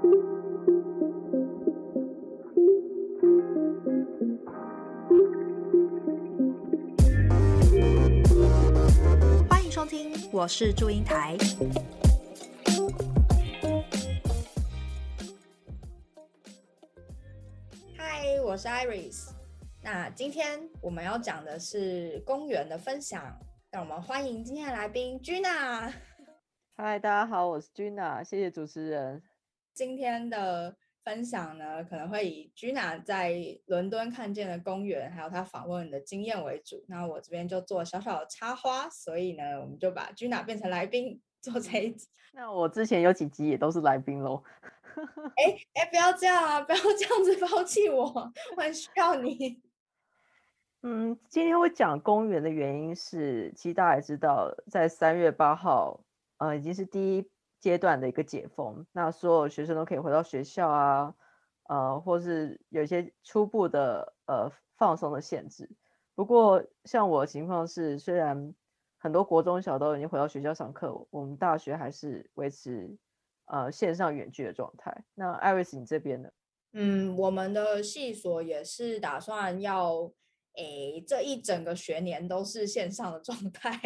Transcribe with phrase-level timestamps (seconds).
[0.00, 0.06] 欢
[9.64, 11.36] 迎收听，我是祝英台。
[17.96, 19.30] 嗨，我是 Iris。
[19.82, 23.36] 那今天我们要讲的是公园的分享，
[23.72, 25.92] 让我们欢迎今天的来宾 Gina。
[26.76, 29.20] 嗨，大家好，我是 Gina，谢谢主持人。
[29.78, 30.74] 今天的
[31.04, 33.32] 分享呢，可能会以 Gina 在
[33.66, 36.84] 伦敦看见的公园，还有她访问的经验为主。
[36.88, 42.08] 那我这边就做小小的插花，所以呢，我们就把 Gina 变成来宾做这一集。
[42.34, 44.42] 那我之前有几集也都是来宾喽。
[45.38, 46.60] 哎哎，不要这样啊！
[46.66, 48.02] 不要这样子抛弃我，
[48.56, 49.62] 我很需要你。
[50.82, 56.00] 嗯，今天我讲公园的原因是，其实大家也知道，在三月八号，
[56.38, 57.30] 呃，已经是第一
[57.60, 61.14] 阶段的一个解封，那所有学生都可以回到学校啊，
[61.68, 65.68] 呃，或是有一些初步的呃放松的限制。
[66.14, 68.54] 不过，像我的情况是，虽然
[68.98, 72.96] 很多国中小都已经回到学校上课，我们大学还是维持
[73.46, 75.04] 呃线上远距的状态。
[75.14, 76.30] 那艾瑞斯，你这边呢？
[76.72, 80.12] 嗯，我们的系所也是打算要。
[80.54, 83.80] 诶，这一整个学年都是线上的状态。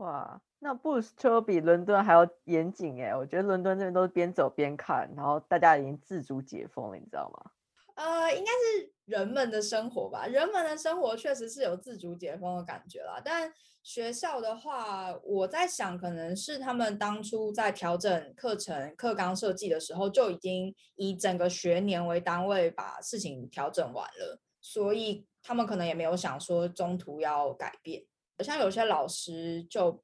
[0.00, 3.14] 哇，那布斯特比伦敦还要严谨哎！
[3.14, 7.50] 我觉得伦敦这边都是边走边看，然后大家已经自主解封了，你知道吗？
[7.96, 10.26] 呃，应该是人们的生活吧。
[10.26, 13.20] 人们的生活确实是有自主解封的感觉啦。
[13.22, 24.40] 但学校的话，我在想，可能是他们当初在调整课程课纲设计的时候，就已经以整个学年为单位把事情调整完了。
[24.62, 28.02] 所以他们可能也没有想说中途要改变，
[28.42, 30.02] 像有些老师就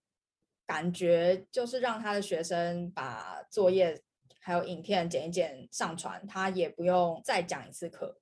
[0.66, 4.00] 感觉就是让他的学生把作业
[4.40, 8.18] 还有影片剪一剪上传，他也不用再讲一次课。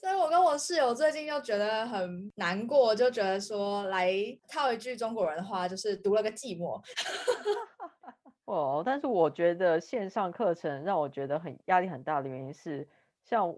[0.00, 4.12] 所以我跟我室友最近就觉得很难过，就觉得说来
[4.48, 6.82] 套一句中国人的话，就是读了个寂寞。
[8.46, 12.88] 哦，但是我觉得线上课程让我觉得很压力很大的原因是，
[13.24, 13.54] 像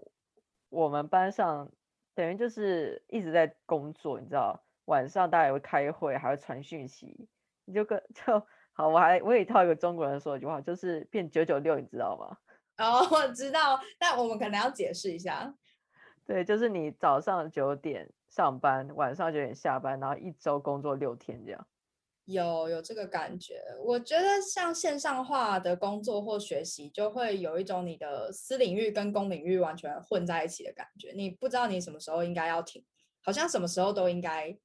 [0.69, 1.71] 我们班上。
[2.15, 7.27] 等于就是一直在工作，你知道，晚上大家也会开会，还会传讯息，
[7.65, 8.87] 你就跟 就好。
[8.87, 12.37] 我还我也套一个中国人说一句话，就是变九九六，你知道吗？
[12.77, 15.53] 哦，我知道，但我们可能要解释一下。
[16.25, 21.67] 对，就是你早上九点上班，晚上九点下班，然后一周工作六天这样。
[22.25, 31.11] 有有这个感觉，我觉得像线上化的工作或学习，就会有一种你的私领域跟公领域完全混在一起的感觉。
[31.13, 32.81] 你不知道你什么时候应该要停，
[33.21, 34.57] 好像什么时候都应该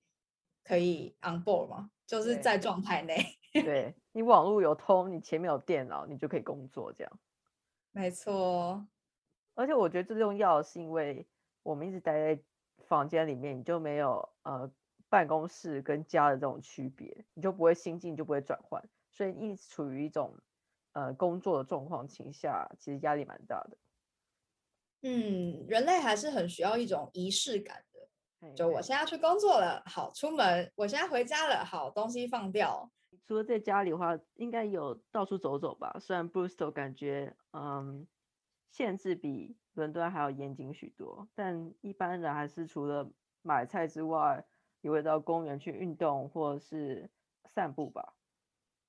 [0.69, 3.17] 可以 on board 吗，就是在状态内。
[3.65, 7.21] 对你网络有通，你前面有电脑，你就可以工作这样。
[7.93, 8.87] 没错，
[9.55, 11.27] 而且我觉得最重要是因为
[11.63, 12.43] 我们一直待在
[12.87, 14.71] 房间里面，你就没有呃。
[15.11, 20.37] 办公室跟家的这种区别，你就不会心境就不会转换，所以一直处于一种
[20.93, 23.79] 呃工作的状况情下，其实压力蛮大的。
[25.01, 27.88] 嗯，人类还是很需要一种仪式感的。
[28.57, 32.91] 就我现在去工作了，好出门；我现在回家了，好东西放掉。
[33.27, 35.97] 除了在家里的话，应该有到处走走吧？
[36.01, 38.07] 虽然 Bristol 感觉嗯
[38.71, 43.11] 限制比伦敦还要严谨许多，但一般人还是除了
[43.43, 44.45] 买菜之外。
[44.81, 47.11] 也会到公园去运动或是
[47.53, 48.15] 散步吧。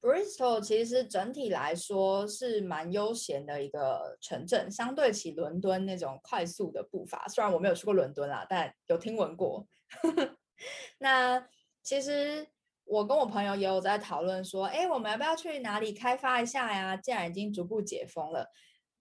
[0.02, 7.28] Bristol 其实整体来说是蛮悠闲的一个城镇，相对起伦敦那种快速的步伐。
[7.28, 9.68] 虽然我没有去过伦敦啦，但有听闻过。
[11.00, 11.46] 那
[11.84, 12.48] 其实
[12.86, 16.96] 我跟我朋友也有在讨论说，哎，我们要不要去哪里开发一下呀？
[16.96, 18.50] 既然已经逐步解封了。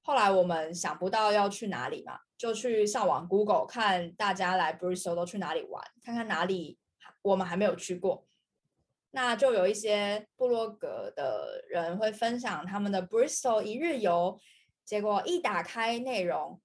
[0.03, 6.79] 后来我们想不到要去哪里嘛，就去上网 Google 看大家来 Bristol 都去哪里玩，看看哪里
[7.23, 8.28] 我们还没有去过。
[9.21, 14.39] 那就有一些部落格的人会分享他们的 Bristol 一日游，
[14.85, 16.61] 结果一打开内容，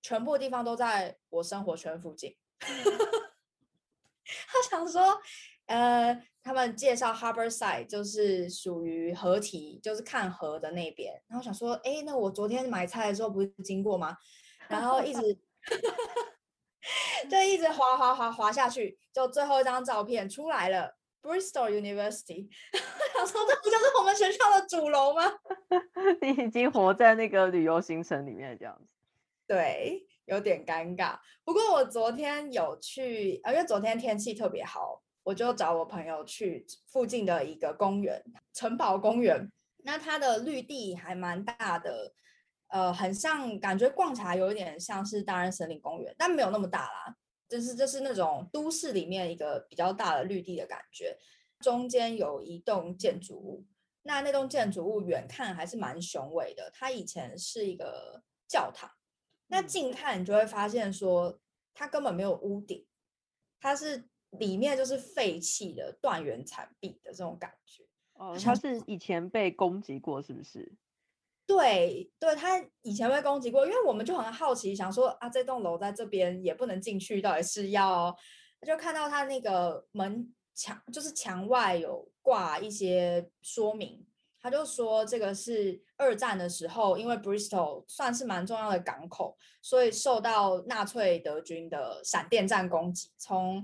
[0.00, 2.38] 全部地方都在我生活圈附近。
[4.48, 5.20] 他想说，
[5.66, 6.24] 呃。
[6.46, 11.22] 他们介绍 Harbor Side 就是属于河堤，就是看河的那边。
[11.26, 14.14] 然后想说，哎，那我昨天买菜的时候不是经过吗？
[14.68, 15.38] 然后一直
[17.30, 22.46] 就一直滑滑滑滑下去，就最后一张照片出来了，Bristol University。
[23.16, 25.22] 想说，这不就是我们学校的主楼吗？
[26.20, 28.86] 你已经活在那个旅游行程里面这样子。
[29.46, 31.18] 对，有点尴尬。
[31.42, 35.00] 不过我昨天有去，因为昨天天气特别好。
[35.24, 38.22] 我就找我朋友去附近的一个公园，
[38.52, 39.50] 城堡公园。
[39.82, 42.12] 那它的绿地还蛮大的，
[42.68, 47.16] 呃，很像感觉逛起来有一点像是大安森林公园，但没有那么大啦。
[47.48, 51.16] 就是这是那种都市里面一个比较大的绿地的感觉，
[51.60, 53.64] 中间有一栋建筑物。
[54.02, 58.90] 那那栋建筑物远看还是蛮雄伟的，它以前是一个教堂。
[59.46, 61.40] 那近看你就会发现说，
[61.72, 62.86] 它根本没有屋顶，
[63.60, 67.86] 它是里面就是废弃的断垣残壁的这种感觉。
[68.14, 70.72] 哦，它是以前被攻击过，是不是？
[71.46, 78.16] 对，对，他以前被攻击过，因为我们就很好奇，想说啊，这栋楼在这边也不能进去，到底是要？
[78.66, 82.08] 就看到他那个门墙，就是墙外有。
[82.24, 84.02] 挂一些说明，
[84.40, 93.10] 他就说这个是二战的时候，因为 Bristol 算是蛮重要的港口，所以受到纳粹德军的闪电战攻击。
[93.18, 93.62] 从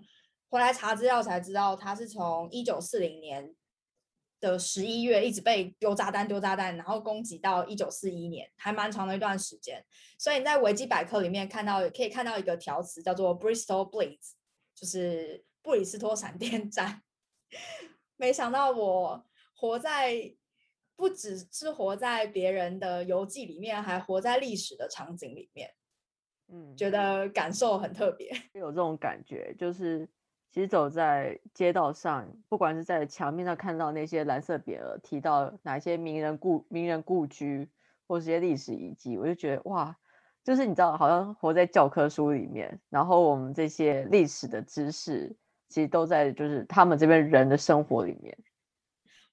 [0.51, 3.55] 回来查资料才知道，他是从一九四零年
[4.41, 9.85] 的十一月一直被丢炸弹、丢炸弹，然后攻击到一九四一年，还蛮长的一段时间。
[10.19, 14.33] 所以你在维基百科里面看到，可以看到一个条词叫做 Bristol Blitz，
[14.75, 17.03] 就是布里斯托闪电战。
[18.17, 20.35] 没想到我活在
[20.97, 25.75] 不只是活在别人的游记里面，还活在历史的场景里面。
[26.53, 28.29] 嗯，觉得感受很特别。
[28.55, 30.09] 有这种感觉，就是
[30.51, 37.71] 其实走在街道上，不管是在墙面上看到那些蓝色匾额，提到哪些名人故名人故居
[38.07, 39.97] 或这些历史遗迹，我就觉得哇，
[40.45, 42.81] 就是你知道，好像活在教科书里面。
[42.89, 45.37] 然后我们这些历史的知识。
[45.73, 48.37] 其实都在就是他们这边人的生活里面。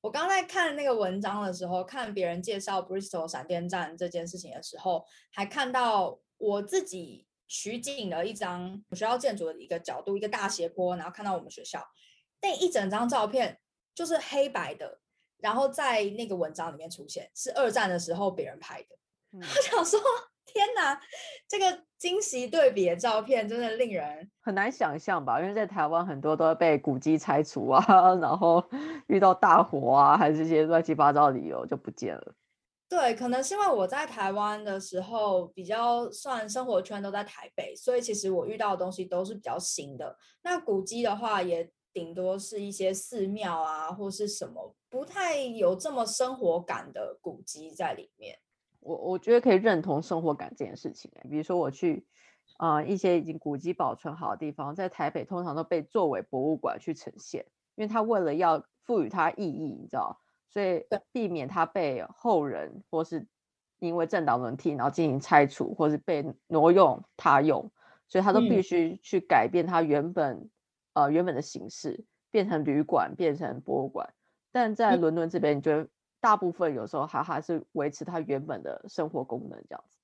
[0.01, 11.83] 我刚在看那个文章的时候，看别人介绍 Bristol 闪电战这件事情的时候，还看到我自己取景的一张学校建筑的一个角度，一个大斜坡，然后看到我们学校
[12.41, 13.59] 那一整张照片
[13.95, 14.99] 就是黑白的，
[15.37, 18.89] 然后在那个文章里面出现是二战的时候别人拍的。
[19.39, 19.99] 我想说。
[20.49, 20.97] 天哪，
[21.45, 25.41] 这个惊喜对比的照片真的令人很难想象吧？
[25.41, 27.83] 因为在台湾很多都会被古迹拆除啊，
[28.21, 28.63] 然后
[29.07, 32.33] 遇到大火啊，还是这些乱七八糟的理由就不见了。
[32.89, 40.17] 对，可能是因为我在台湾的时候比较算生活圈都在台北，所以其实我遇到的东西都是比较新的。
[40.41, 48.39] 那古迹的话，也顶多是一些寺庙啊，或是什么不太有这么生活感的古迹在里面。
[48.79, 52.07] 我我觉得可以认同生活感这件事情比如说我去
[52.55, 57.45] 啊一些已经古迹保存好的地方，在台北通常都被作为博物馆去呈现，
[57.75, 60.17] 因为它为了要赋予它意义，你知道，
[60.49, 63.25] 所以避免它被后人或是
[63.79, 67.71] 因为政党轮替然后进行拆除，或是被挪用他用，
[68.07, 70.49] 所以它都必须去改变它原本
[70.93, 74.13] 呃原本的形式，变成旅馆，变成博物馆。
[74.51, 75.87] 但在伦敦这边，你觉得？
[76.19, 79.99] 大部分有时候还还是维持它原本的生活功能这样子。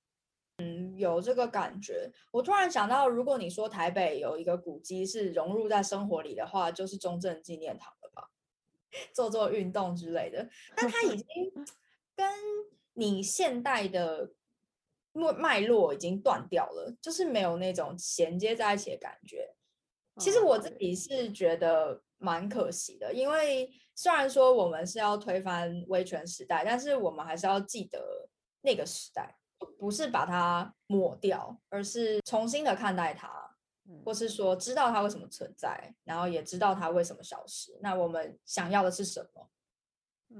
[0.59, 2.09] 嗯，有这个感觉。
[2.31, 8.29] 我突然想到，如果你说台北有一个古迹是融入在生活里的话，就是中正纪念堂了吧？
[9.13, 10.47] 做做运动之类的。
[10.75, 11.25] 但它已经
[12.15, 12.29] 跟
[12.93, 14.31] 你现代的
[15.13, 19.55] 脉脉络已经断掉了，就是没有那种衔接在一起的感觉。
[20.17, 23.69] 其实我自己是觉得蛮可惜的，因为。
[23.95, 28.27] 虽然说我们是要推翻威权时代，但是我们还是要记得
[28.63, 29.37] 那个时代，
[29.77, 33.42] 不是把它抹掉，而是重新的看待它，
[34.03, 37.77] 或是说知道它为什么存在，然后也知道它为什么消失。
[37.81, 39.49] 那我们想要的是什么？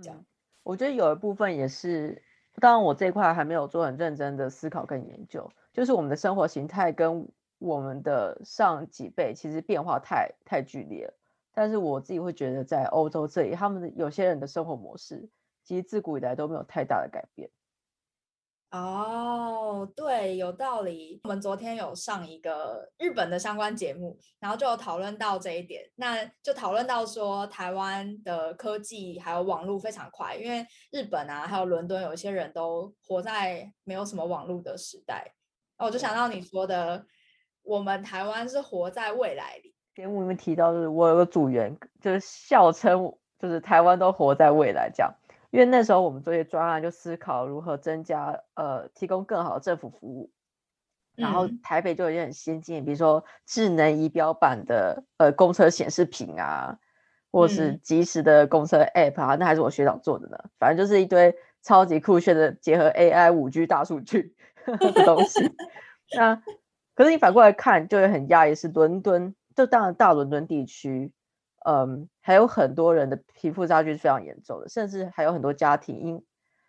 [0.02, 0.26] 这样，
[0.64, 2.24] 我觉得有一部分也是，
[2.56, 7.28] 当然我这一块还没有做很认真的思考跟研究，就是我们的生活形态跟
[7.60, 11.14] 我们的上几辈其实变化太太剧烈了。
[11.54, 15.30] 但是我自己会觉得，在欧洲这里，他们的有些人的生活模式，
[15.64, 17.50] 其实自古以来都没有太大的改变。
[18.74, 21.22] 哦，对，有道理。
[21.26, 25.84] 我们昨天有上一个日本的相关节目，然后就有讨论到这一点。
[25.96, 35.32] 那就讨论到说，台湾的科技还有网络非常快，因为日本啊，还有伦敦，有一些人都活在没有什么网络的时代。
[35.78, 37.06] 我就想到你说的，
[37.62, 39.76] 我们台湾是活在未来里。
[39.94, 45.14] 节目里面提到，就是我有个组员，就是笑称，就是台湾都活在未来这样。
[45.54, 50.32] 因为那时候我们做一些专案，就思考如何增加呃提供更好的政府服务。
[51.16, 56.80] 然后台北就有一些很先进，比如说智能仪表板的呃公车显示屏啊，
[57.32, 60.38] 或是即时的公车 App 啊，那还是我学长做的呢。
[60.58, 65.56] 反正就是一堆超级酷炫的结合 AI 五 G 大数据 的东西。
[66.18, 66.42] 那
[66.96, 69.36] 可是你反过来看，就会很压抑，是伦敦。
[69.56, 71.12] 就当然，大伦敦地区，
[71.66, 76.24] 嗯，还有很多人的贫富差距是非常严重的，甚至还有很多家庭因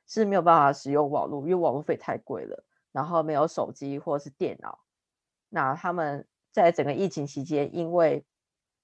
[0.07, 4.79] 是没有办法使用网络，因为网络费太贵了，然后没有手机或是电脑。
[5.49, 8.25] 那他们在整个疫情期间，因为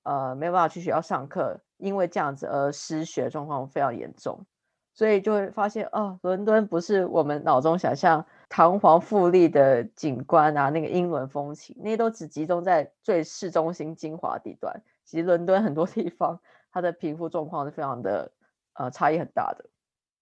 [0.02, 4.46] 呃没有办法去学校上课，因为这样子而失学状况非常严重，
[4.94, 14.82] 所以就会发现哦，伦敦不是我们脑中想象堂皇富丽的景观啊，那个英伦风情，那些都只集中在最市中心精华地段。
[15.10, 16.40] 其实伦敦很多 地方，
[16.70, 18.32] 它的贫富状况是非常的
[18.74, 19.68] 呃差异很大的。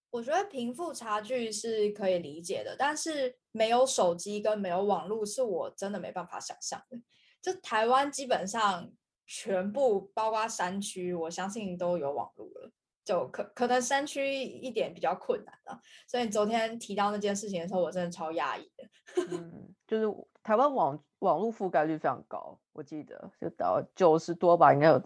[0.09, 6.99] 我觉得贫富差距是可以理解的，但是没有手机跟没有网络，是我真的没办法想象的。
[7.39, 8.91] 就台湾基本上
[9.27, 12.71] 全部包括山区，我相信都有网络了。
[13.05, 15.79] 就可可能山区一点比较困难了。
[16.07, 18.83] 所以昨天提到那件事情的时候，我真的超压抑的。
[19.31, 20.05] 嗯，就是
[20.43, 25.01] 台湾网网络覆盖率非常高，我记得就到九十多吧，应该有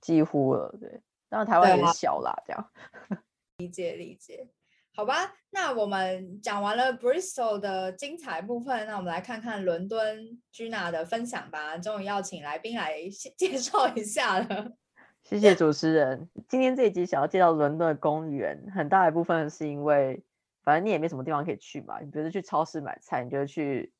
[0.00, 0.74] 几乎了。
[0.80, 2.70] 对，当然台湾也小啦，这样。
[3.58, 4.48] 理解理解，
[4.94, 11.76] 好吧，那我们讲完了 Bristol 的精彩部分，那我们来看看伦敦 Gina 的分享吧。
[11.76, 12.96] 终于要请来宾来
[13.36, 14.72] 介绍一下了。
[15.24, 16.30] 谢谢主持人。
[16.48, 20.22] 今天这一集想要介绍伦敦的公园，很大一部分是因为，
[20.62, 23.92] 反正你也没什么地方可以去嘛，你比如去超市买菜，你就去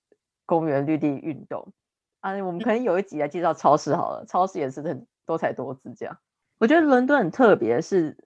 [0.48, 1.72] 公园绿地运动
[2.22, 2.32] 啊。
[2.42, 6.18] 我们可能有一集来介绍超市好了，超市也是很多彩多姿这样。
[6.58, 8.16] 我觉得伦敦很特别，是。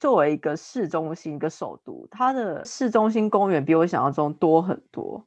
[0.00, 5.24] 作为一个市中心、一个首都，它的市中心公园比我想象中多很多。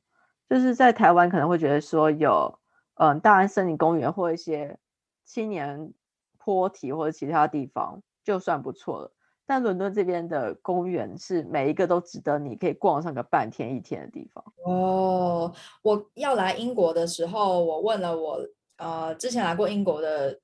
[0.49, 2.59] 就是在台湾可能会觉得说有，
[2.95, 4.77] 嗯，大安森林公园或一些
[5.23, 5.93] 青年
[6.37, 9.11] 坡体或者其他地方就算不错了。
[9.49, 14.43] 但伦敦这边的公园是每一个都值得你可以逛上个半天一天的地方。
[14.63, 15.51] 哦，
[15.81, 18.39] 我要来英国的时候，我问了我
[18.77, 20.39] 呃之前来过英国的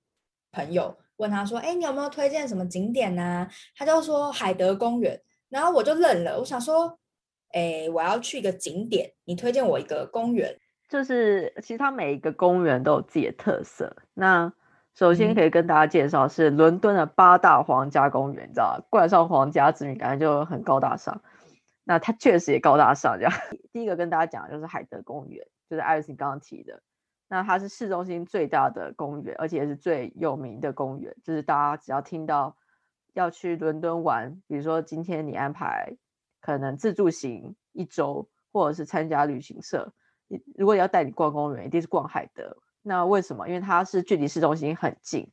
[0.51, 0.97] 朋友。
[1.17, 3.47] 问他说：“哎，你有没有推荐什么景点呢？”
[3.77, 6.39] 他就说海德公园，然后我就愣了。
[6.39, 6.97] 我想说
[7.53, 10.57] ：“哎，我要去一个景点，你推荐我一个公园。”
[10.89, 13.95] 就是其实它每一个公园都有自己的特色。
[14.15, 14.51] 那
[14.96, 21.22] 首先可以跟大家介绍是伦敦的八大皇家公园，你知道冠上皇家之名，感觉就很高大上。
[21.84, 23.18] 那它确实也高大上。
[23.20, 23.34] 这样，
[23.74, 26.82] 第一个跟大家讲的就是海德公园，就是艾瑞斯刚刚提的。
[27.28, 31.14] 那它是市中心最大的公园，而且是最有名的公园。
[31.24, 32.56] 就是大家只要听到
[33.14, 35.94] 要去伦敦玩，比如说今天你安排
[36.40, 39.92] 可能自助行一周，或者是参加旅行社，
[40.28, 42.56] 你如果要带你逛公园，一定是逛海德。
[42.86, 43.48] 那为什么？
[43.48, 45.32] 因为它是距离市中心很近，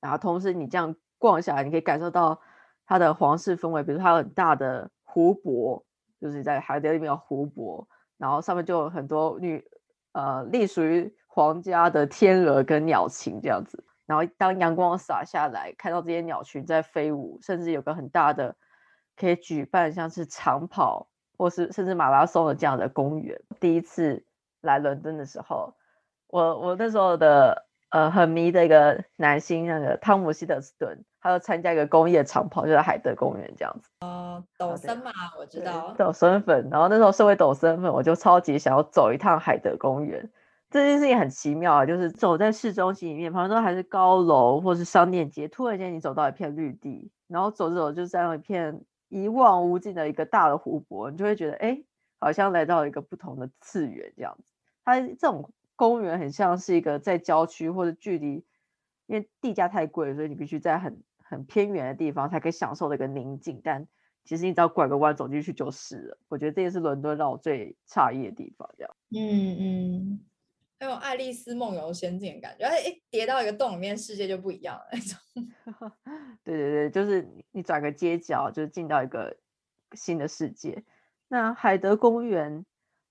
[0.00, 2.40] 然后同时你这样逛下来，你可以感受到
[2.84, 3.82] 它的皇室氛围。
[3.82, 5.84] 比如它有很大的湖泊，
[6.20, 7.86] 就是在海德里面有湖泊，
[8.16, 9.64] 然后上面就有很多女
[10.12, 11.14] 呃隶属于。
[11.30, 18.56] 皇家的天鹅跟鸟群这样子，然后当阳光洒下来，看到这些鸟群在飞舞，甚至有个很大的
[19.14, 23.40] 可以举办像是长跑或是甚至马拉松的这样的公园。
[23.60, 24.26] 第一次
[24.62, 25.76] 来伦敦的时候，
[26.28, 33.90] 我我那时候的呃很迷的一个男星那个汤姆希德斯顿，他要参加一个公益长跑，就在海德公园这样子。
[34.00, 36.68] 哦，抖森嘛，我知道抖森粉。
[36.70, 40.30] 然后那时候身为抖森粉，我就超级想要走一趟海德公园。
[40.70, 51.82] 这件事情很奇妙啊，就是走在市中心里面，旁边都还是高楼或是商店街，突然间你走到一片绿地，然后走着走就这样一片一望无际的一个大的湖泊，你就会觉得哎，
[52.20, 54.52] 好像来到一个不同的次元这样子。
[54.84, 58.44] 它这种公园很像是一个在郊区或者距离，
[59.06, 63.60] 因为地价太贵，所以你必须在很很偏远的地方才可以享受的一个宁静。
[63.62, 63.86] 但
[64.24, 66.18] 其实你只要拐个弯走进去就是了。
[66.26, 68.68] 我觉得这也是伦敦让我最诧异的地方。
[68.76, 70.20] 这样，嗯嗯。
[70.80, 75.18] 很有爱丽丝梦游仙境的感觉，哎，一跌到一个洞里面，世界就不一样了那种。
[76.44, 79.36] 对对对，就是你转个街角，就是进到一个
[79.92, 80.84] 新的世界。
[81.28, 82.64] 那海德公园，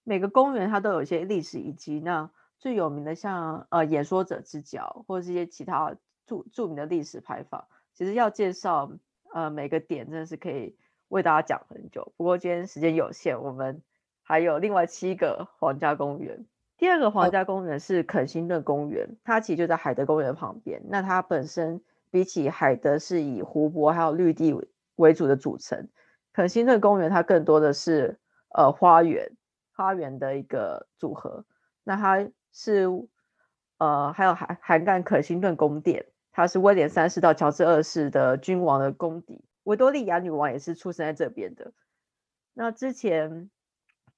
[0.04, 2.00] 每个公园它都有一些历史遗迹。
[2.00, 5.96] 那最有名的像呃演说者之角，或者一些其他
[6.26, 8.92] 著著名的历史牌坊，其实要介绍
[9.34, 10.76] 呃每个点，真的是可以
[11.08, 12.14] 为大家讲很久。
[12.18, 13.82] 不过今天时间有限，我们
[14.24, 16.46] 还有另外七个皇家公园。
[16.78, 20.82] 第二个皇家公园是肯辛顿公园，它其实就在海德公园旁边。
[20.90, 24.54] 那它本身比起海德是以湖泊还有绿地
[24.96, 25.88] 为主的组成，
[26.34, 29.32] 肯辛顿公园它更多的是呃花园，
[29.74, 31.46] 花园的一个组合。
[31.84, 32.88] 那它是
[33.78, 41.72] 呃还有涵涵盖肯辛顿宫殿，它是威廉三世到乔治二世的君王的宫邸，维多利亚女王也是出生在这边的。
[42.54, 43.52] 那之前。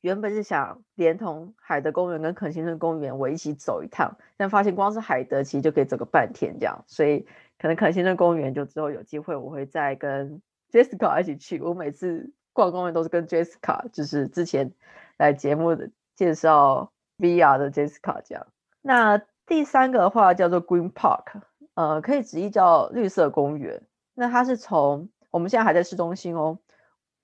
[0.01, 7.27] 原本是想连同海德公园跟肯辛顿公园我一起走一趟，但发现光是海德其实就可以走个半天这样，所以
[7.57, 10.41] 可能肯辛顿公园就之后有机会我会再跟
[10.71, 11.59] Jessica 一起去。
[11.59, 14.71] 我每次逛公园都是跟 Jessica，就是之前
[15.17, 18.47] 来节目的介绍 VR 的 Jessica 这样。
[18.81, 21.41] 那第三个的话叫做 Green Park，
[21.75, 23.83] 呃，可以直译叫绿色公园。
[24.15, 26.59] 那它是从我们现在还在市中心哦，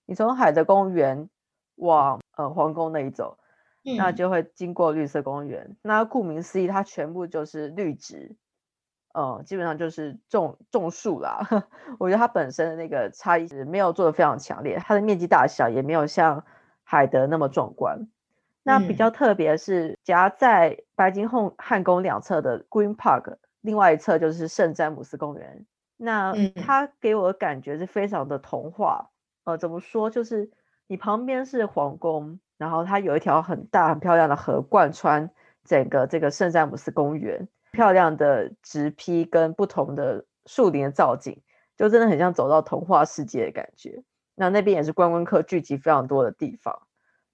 [0.06, 1.30] 你从海德公园
[1.76, 3.38] 往呃皇宫那一走，
[3.98, 5.76] 那就会经过绿色公园。
[5.82, 8.36] 那顾名思义，它全部就是绿植。
[9.18, 11.40] 嗯，基本上就是种种树啦。
[12.00, 16.44] 我觉得它本身的那个差异是没有做的非常强烈，它的面积大小也没有像
[16.84, 18.08] 海德那么壮观。
[18.66, 25.66] 那比较特别是夹在白金汉汉宫两侧的 Green Park，另外一侧就是圣詹姆斯公园。
[25.98, 29.12] 那它给我的感觉是非常的童话。
[29.44, 30.10] 呃，怎么说？
[30.10, 30.50] 就是
[30.88, 35.30] 你旁边是皇宫，然后它有一条很大很漂亮的河贯穿
[35.64, 37.48] 整个这个圣詹姆斯公园。
[37.72, 41.42] 漂亮的直批跟不同的树林的造景，
[41.76, 44.02] 就真的很像走到童话世界的感觉。
[44.34, 46.82] 那那边也是观光客聚集非常多的地方，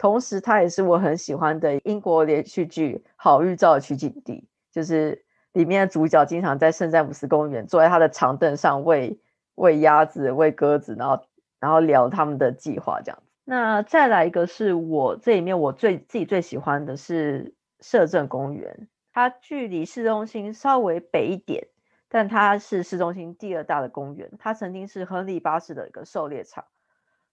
[0.02, 4.48] 同时它也是我很喜欢的英国连续剧《好预兆》的取景地。
[4.72, 9.20] 就是里面的主角经常在圣詹姆斯公园坐在他的长凳上喂
[9.54, 11.24] 喂鸭子、喂鸽子，然后
[11.60, 13.32] 然后聊他们的计划这样子。
[13.44, 18.88] 那再来一个是我这里面我最自己最喜欢的是摄政公园。
[19.14, 21.68] 它距离市中心稍微北一点，
[22.10, 24.32] 但它是市中心第二大的公园。
[24.40, 26.66] 它曾经是亨利八世的一个狩猎场。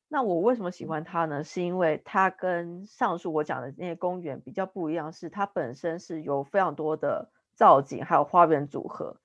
[0.09, 1.45] 那我为什么喜欢它呢？
[1.45, 9.17] 是因为它跟上述我讲的那些公园比较不一样，是它本身是有非常多的造景，还有花园组合。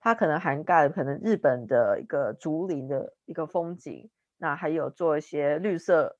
[0.00, 6.16] 它可能涵盖可能日本的一个竹林的一个风景，那还有做一些绿色，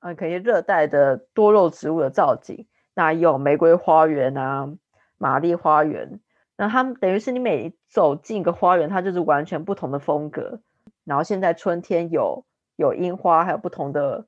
[0.00, 2.66] 呃，可以热带的多肉植物的造景。
[2.94, 4.74] 那有玫瑰花园啊。
[5.22, 6.18] 玛丽花园，
[6.56, 10.62] 那它们等于是你每走进一个花园，它就是完全不同的风格。
[11.04, 12.46] 然后现在春天有
[12.80, 14.26] 有樱花，还有不同的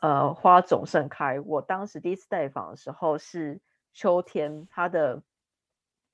[0.00, 1.38] 呃花种盛开。
[1.40, 3.60] 我当时第一次带访的时候是
[3.92, 5.22] 秋天，它的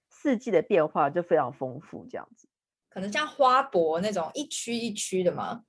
[0.09, 2.49] 四季的变化就非常丰富，这样子。
[2.91, 5.65] 可能像花博那种一区一区的吗？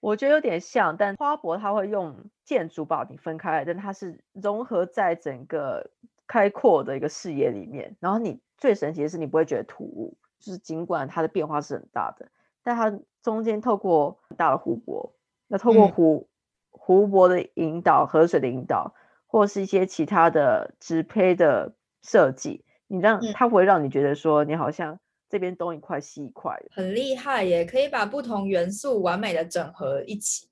[0.00, 5.90] 我觉得有点像，但花博它会用建筑把你分开，但它是融合在整个。
[6.24, 12.30] 开阔的一个视野里面，然后你最神奇的是，你不会觉得突兀，就是尽管它的变化是很大的，
[12.62, 15.14] 但它中间透过大的湖泊，
[15.46, 16.28] 那透过湖
[16.70, 18.94] 湖泊的引导、河水的引导，
[19.26, 30.48] 或是一些其他的植胚的设计，你让它会让你觉得说，你好像这边东一块西一块，很厉害耶，可以把不同元素完美的整合一起。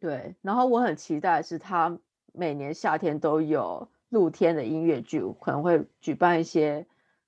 [0.00, 1.98] 对，然后我很期待是它
[2.32, 3.88] 每年夏天都有。
[4.10, 6.86] 露天的音乐剧可能会举办一些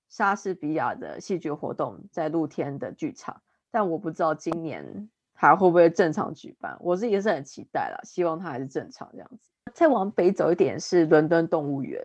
[0.08, 3.42] 莎士比亚的戏剧活动，在露天的剧场，
[3.76, 6.74] 但我不知道今年还会不会正常举办。
[6.80, 9.50] 我自己是很期待了，希望它还是正常这样子。
[9.74, 12.02] 再往北走一点是伦敦动物园，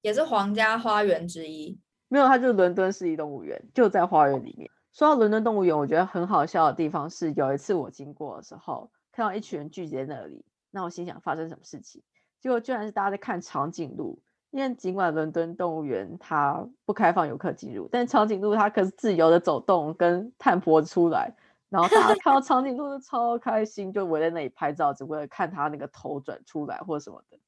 [0.00, 1.78] 也是皇家花园之一。
[2.08, 4.68] 没有，它就是伦敦市立动物园，就在花园里面。
[4.92, 12.02] 说到伦敦动物园，我觉得很好笑的地方是，有一次我经过的时候，看到一群人聚集在那里，那我心想发生什么事情？
[12.40, 14.20] 结果居然是大家在看长颈鹿，
[14.54, 21.34] 因为尽管伦敦动物园它不开放游客进入，但长颈鹿它可是自由的走动跟探婆出来，
[21.68, 27.40] 然后大家 看到长颈鹿都超开心，就围在那里拍照，只为了看它那个头转出来或什么的。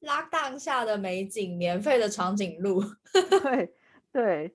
[0.00, 2.82] 拉档下的美景，免费的长颈鹿。
[3.42, 3.74] 对
[4.12, 4.54] 对，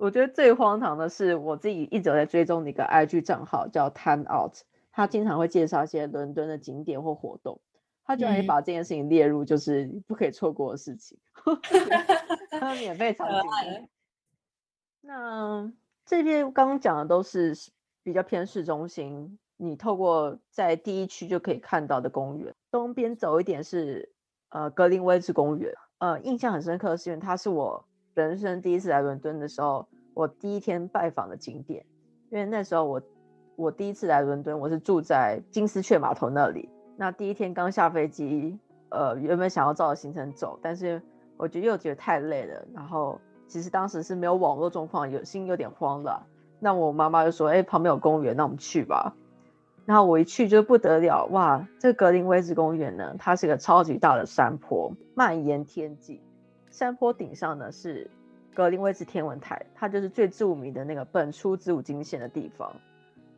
[0.00, 4.54] 我觉得最荒唐的是我自己一直在追踪的一个 IG 账号叫 Time Out，
[4.90, 7.60] 他经常会介绍一些伦敦的景点或活动。
[8.04, 11.18] 他居然也把这件事情列入，就是不可以错过的事情。
[12.50, 13.88] 他免费场景。
[15.00, 15.72] 那
[16.04, 17.54] 这边刚刚讲的都是
[18.02, 22.54] 比较偏市中心，你透过在第一区就可以看到的公园。
[22.70, 24.12] 东边走一点是
[24.50, 31.84] 呃格林威治公园，呃印象很深刻，是因为它是我人生第一次来伦敦的时候，我第一天拜访的景点。
[32.30, 33.02] 因为那时候我
[33.56, 36.68] 我第一次来伦敦，我是住在金丝雀码头那里。
[36.96, 41.02] 那第一天刚下飞机，呃，原本想要照着行程走，但是
[41.36, 42.64] 我觉得又觉得太累了。
[42.74, 46.26] 然后其实当时是没有网络状况，有心有点慌了。
[46.60, 49.14] 那我妈妈就说：“哎，旁边有公园，那我们去吧。”
[49.84, 51.68] 然后我一去就不得了，哇！
[51.78, 56.22] 这个格林威治公园呢，它是个超级大的山坡，蔓延天际。
[56.70, 58.10] 山坡顶上呢是
[58.54, 62.72] 格林威治天文台，它就是最著名的那个本初子午经线的地方。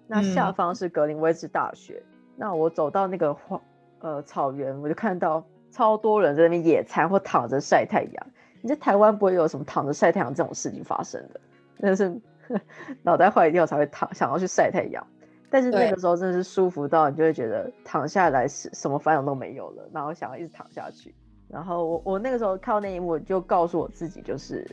[0.07, 2.01] 那下方是格林威治大学。
[2.37, 3.61] 那我走到那个荒
[4.01, 8.27] 呃草原，我就看到超多人在那边野餐或躺着晒太阳。
[8.63, 11.41] 你在台湾不会有什么躺着晒太阳这种事情发生的，
[11.81, 12.21] 但是
[13.03, 15.07] 脑袋坏掉才会躺想要去晒太阳。
[15.49, 21.15] 但是那个时候真的是舒服到你就会觉得躺下来是什么烦恼都没有了，然后想要一直躺下去。
[21.49, 24.69] 然后我我那个时候看到那一幕，就告诉我自己，就是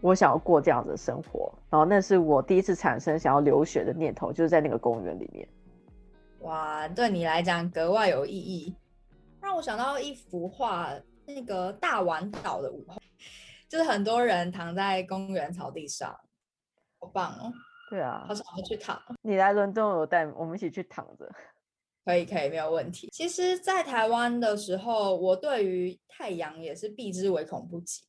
[0.00, 1.54] 我想要过这样子的生活。
[1.70, 5.46] 然后那是我第一次产生想要留学的念头，就是在那个公园里面。
[6.40, 8.74] 哇，对你来讲格外有意义，
[9.40, 10.92] 让我想到一幅画，
[11.26, 13.00] 那个大丸岛的午后，
[13.68, 16.18] 就是很多人躺在公园草地上，
[17.00, 17.52] 好棒哦，
[17.90, 19.00] 对啊好，想要去躺。
[19.22, 21.28] 你来伦敦，我带我们一起去躺着。
[22.04, 23.10] 可以，可以，没有问题。
[23.12, 28.02] 其实，在台湾的时候，我对于太阳也是避之唯恐不及，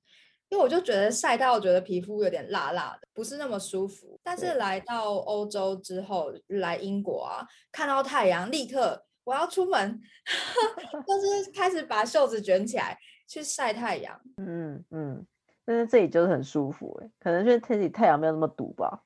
[0.50, 4.20] 因为我就觉得晒到觉得皮肤有点辣辣的，不是那么舒服。
[4.24, 10.02] 但是对来到欧洲之后，来英国啊，看到太阳，立刻我要出门，
[11.08, 14.20] 就是开始把袖子卷起来去晒太阳。
[14.38, 15.26] 嗯嗯，
[15.64, 19.04] 但是这里就是很舒服哎，可能是这里太阳没有那么毒吧。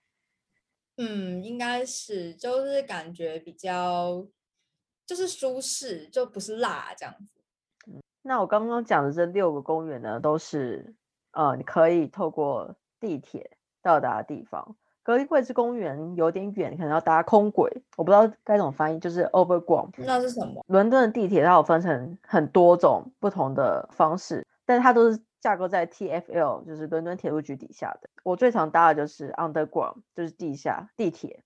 [0.97, 4.25] 嗯，应该是，就是感觉比较
[5.06, 7.41] 就是舒适，就不是辣这样子。
[8.21, 10.95] 那我刚刚讲的这六个公园呢，都是
[11.33, 14.75] 呃，你可以透过地铁到达的地方。
[15.03, 19.89] 格林威治公园有点远，可能要搭空轨，我不知道该怎么翻译，就是 Overground。
[19.97, 20.63] 那是什么？
[20.67, 28.09] 伦敦的地铁它有分成很多种不同的方式，但它都是架构在 TFL，就是伦敦铁路局底下的。
[28.23, 31.43] 我最常搭的就是 Underground，就是地下地铁。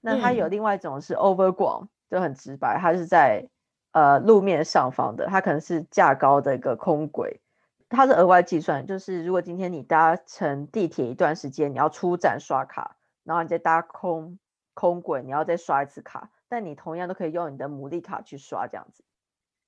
[0.00, 3.46] 那它有嗯另外一种是 Overground，就很直白，它是在
[3.92, 7.40] 呃路面上方的，它可能是架高的一个空轨。
[7.90, 14.38] 它是额外计算，就是如果今天你搭乘地铁一段时间，你要出站刷卡，然后你再搭空
[14.74, 19.02] 空轨，你要再刷一次卡，但你同样都可以用你的牡蛎卡去刷这样子。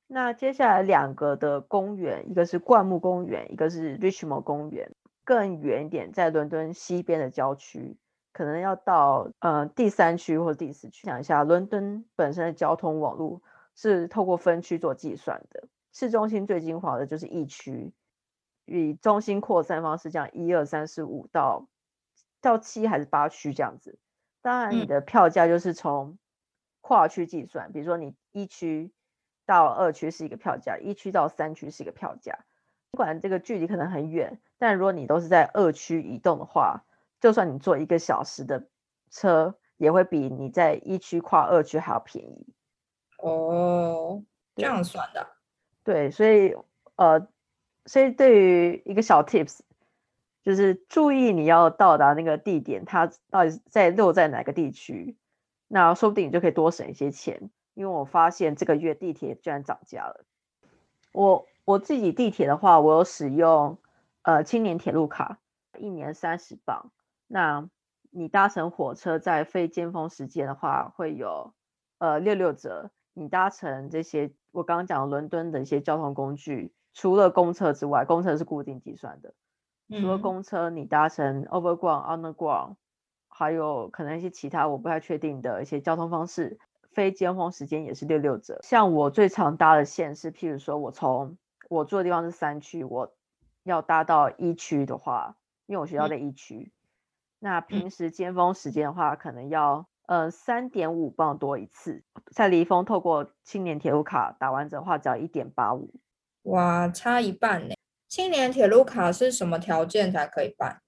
[0.06, 4.92] 那接下来两个的公园，一个是灌木公园，一个是 Richmond 公园，
[5.24, 7.96] 更远一点，在伦敦西边的郊区，
[8.32, 11.06] 可能要到呃第三区或第四区。
[11.06, 13.42] 想一下，伦敦本身的交通网络
[13.74, 17.90] 是透过分区做计算的，市中心最精华的就是一区，
[18.64, 21.68] 以中心扩散方式，这样一二三四五到
[22.40, 23.98] 到七还是八区这样子。
[24.40, 26.18] 当然，你嗯的票价就是从
[26.80, 28.92] 跨区计算，比如说你一区
[29.46, 32.38] 到二区是一个票价，一区到三区是一个票价。
[32.90, 36.84] 不管这个距离可能很远，但如果你都是在二区移动的话，
[37.20, 38.68] 就算你坐一个小时的
[39.10, 42.46] 车，也会比你在一区跨二区还要便宜。
[43.18, 44.22] 哦，
[44.56, 45.28] 这对样算的啊。
[45.84, 46.54] 对，所以
[46.96, 47.26] 呃，
[47.86, 49.60] 所以对于一个小 tips，
[50.42, 55.16] 就是注意你要到达那个地点，它到底在落在哪个地区，
[55.68, 57.50] 那说不定你就可以多省一些钱。
[57.74, 60.26] 因为我发现这个月地铁居然涨价了。
[61.12, 63.78] 我我自己地铁的话，我有使用
[64.22, 65.38] 呃青年铁路卡，
[65.78, 66.92] 一年三十磅。
[67.26, 67.66] 那
[68.10, 71.54] 你搭乘火车在非尖峰时间的话，会有
[71.96, 72.90] 呃六六折。
[73.14, 79.34] 你搭乘这些我刚刚讲伦敦的一些交通工具，除了公车之外，公车是固定计算的。
[79.88, 82.76] 除了嗯公车，你搭乘 Overground、Underground，
[83.28, 86.58] 还有可能一些其他我不太确定的一些交通方式，
[86.92, 88.58] 非尖峰时间也是六六折。
[88.62, 91.36] 像我最常搭的线是，譬如说我从
[91.68, 93.12] 我住的地方是三区，我
[93.64, 96.72] 要搭到一区的话，因为我学校嗯在一区，
[97.38, 102.02] 那平时尖峰时间的话，可能要呃三点五磅多一次。
[102.30, 105.94] 在离峰透过青年铁路卡打完折的话，只要一点八五。
[106.44, 107.74] 哇，差一半呢。
[108.08, 110.80] 青年铁路卡是什么条件才可以办？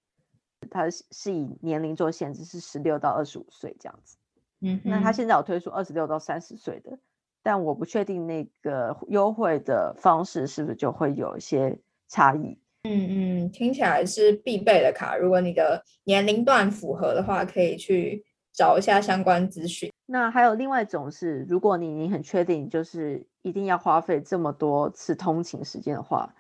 [0.71, 4.17] 它是是以年龄做限制，是十六到二十五岁这样子。
[4.61, 6.99] 嗯那它现在有推出二十六到三十岁的，
[7.43, 12.59] 但我不确定那个优惠的方式是不是就会有一些差异。
[12.85, 15.17] 嗯嗯，听起来是必备的卡。
[15.17, 19.93] 如果你的年龄段符合的话，可以去找一下相关资讯。
[20.07, 26.35] 那还有另外一种是，如果你你很确定就是一定要花费这么多次通勤时间的话，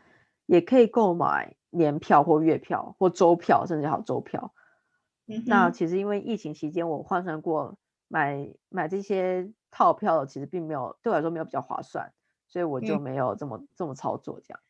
[0.46, 4.54] 也可以购买年票或月票或周票，甚至还有周票。
[5.26, 7.76] 嗯，那其实因为疫情期间，我换算过
[8.08, 12.12] 买买这些套票，其实并没有对我来说没有比较划算，
[12.46, 14.60] 所以我就嗯没有这么这么操作这样。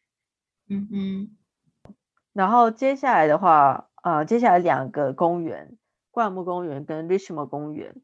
[0.68, 1.92] 嗯哼，
[2.33, 5.76] 然后接下来的话，呃，接下来两个公园，
[6.14, 7.96] 灌木公园跟 Richmond 公园，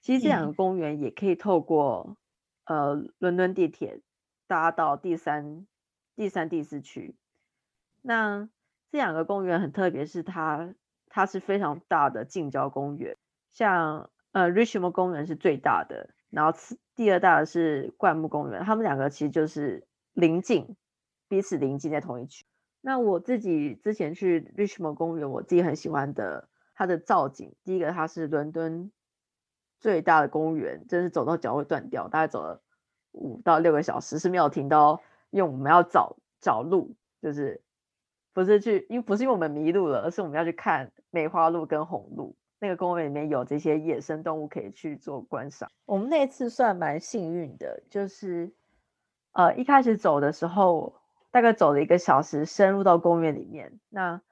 [0.00, 2.16] 其实这两嗯个公园也可以透过
[2.64, 4.00] 呃伦敦地铁
[4.46, 5.66] 搭到第三、
[6.14, 7.16] 第三、第四区。
[8.02, 8.48] 那
[8.92, 10.74] 这两个公园很特别，是它
[11.08, 13.16] 它是非常大的近郊公园，
[13.50, 20.76] 像呃 Richmond 公园是最大的，然后次第二大的是灌木公园，他们两个其实就是邻近，
[21.26, 22.46] 彼此邻近在同一区。
[22.80, 27.52] 那我自己之前去 Richmond 公园，我自己很喜欢的它的造景。
[27.64, 28.92] 第一个，它是伦敦
[29.80, 32.62] 最大的公园，真是走到脚会断掉，大概走了
[33.12, 37.60] 五到六个小时是没有停到，因为我们要找找路，就是
[38.32, 42.36] 不是去，因为不是因为我们迷路了，而是我们要去看梅花鹿跟红鹿。
[42.58, 45.70] 那个公园里面有这些野生动物可以去做观赏。
[45.84, 48.50] 我们那次算蛮幸运的，就是
[49.32, 50.94] 呃一开始走的时候，
[51.30, 53.78] 大概走了一个小时，深入到公园里面。
[53.90, 54.22] 那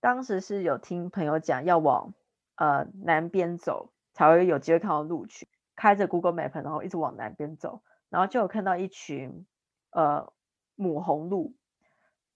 [0.00, 2.14] 当时是有听朋友讲要往
[2.56, 5.48] 呃南边走，才会有机会看到鹿群。
[5.76, 9.46] 开着 Google Map，然后一直往南边走，然后就有看到一群
[9.90, 10.32] 呃
[10.74, 11.54] 母红鹿。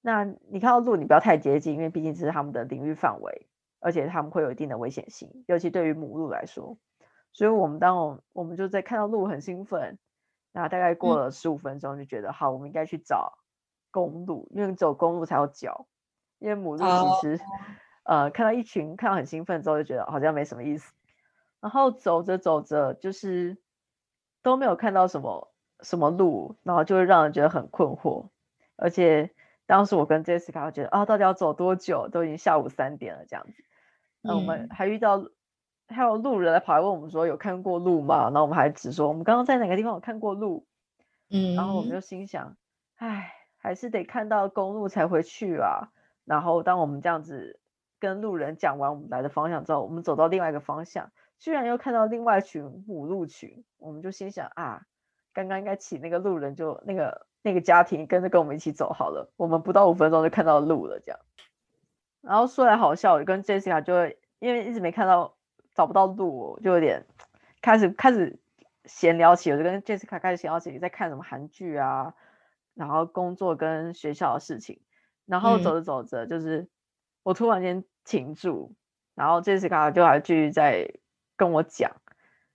[0.01, 3.49] 那你看到鹿，你不要太接近，因为毕竟这是他们的领域范围。
[3.85, 6.79] 而且他们会有一定的危险性，尤其对于母鹿来说。
[7.33, 9.99] 所以，我们当我我们就在看到鹿很兴奋，
[10.53, 13.39] 那大概过了十五分钟，就觉得好，我们应该去找
[13.91, 15.89] 公路，因为走公路才有脚。
[16.43, 16.85] 因为母鹿
[17.21, 17.41] 其实，
[18.03, 20.93] 呃，看到一群看到很兴奋之后，就觉得好像没什么意思。
[21.61, 23.57] 然后走着走着，就是
[24.43, 28.27] 都没有看到什么什么路，然后就会让人觉得很困惑。
[28.75, 29.31] 而且
[29.67, 32.09] 当时我跟 Jessica 觉得啊，到底要走多久？
[32.09, 33.65] 都已经下午三点了，这样子。
[34.21, 35.25] 那我们还遇到
[35.87, 38.25] 还有路人来跑来问我们说有看过路吗？
[38.25, 40.67] 然后我们还只说我们刚刚在哪个地方有看过路，
[41.31, 42.57] 嗯，然后我们就心想，
[42.97, 45.93] 哎，还是得看到公路才回去啊。
[46.25, 47.61] 然后当我们这样子
[47.99, 54.83] 跟路人讲完我们来的方向之后，我们走到另外一个方向，居然又看到另外一群母鹿群，我们就心想啊，
[55.33, 61.21] 刚刚应该请那个路人就那个那个家庭跟着跟我们一起走好了，我们不到五分钟就看到鹿了，这样。
[62.21, 64.07] 然后说来好笑，我跟 Jessica 就
[64.39, 65.35] 因为一直没看到
[65.75, 67.05] 找不到路，就有点
[67.61, 68.39] 开始开始
[68.85, 72.15] 闲聊起，我就跟 Jessica 开始闲聊起在看什么韩剧啊，
[72.75, 74.81] 然后工作跟学校的事情，
[75.33, 76.69] 然后走着走着，就是
[77.23, 78.75] 我突然间停住，
[79.15, 80.93] 然后 Jessica 就还继续在
[81.39, 81.91] 跟我讲，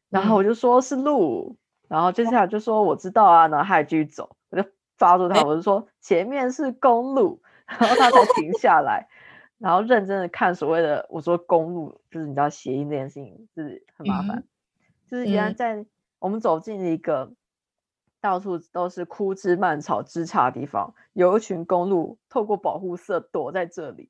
[0.10, 9.08] 然后我就说是路，然后 Jessica 就说我知道啊，然后他还继续走，我就抓住他，我就说前面是公路， 然后他才停下来。
[9.58, 14.44] 然后认真的看所谓的我说公路，就是你知道谐音这件事情是很麻烦，
[15.08, 15.84] 就是原来在
[16.20, 17.34] 我们走进一个
[18.28, 24.10] 到处都是枯枝蔓草枝杈的地方，有一群公鹿透过保护色躲在这里，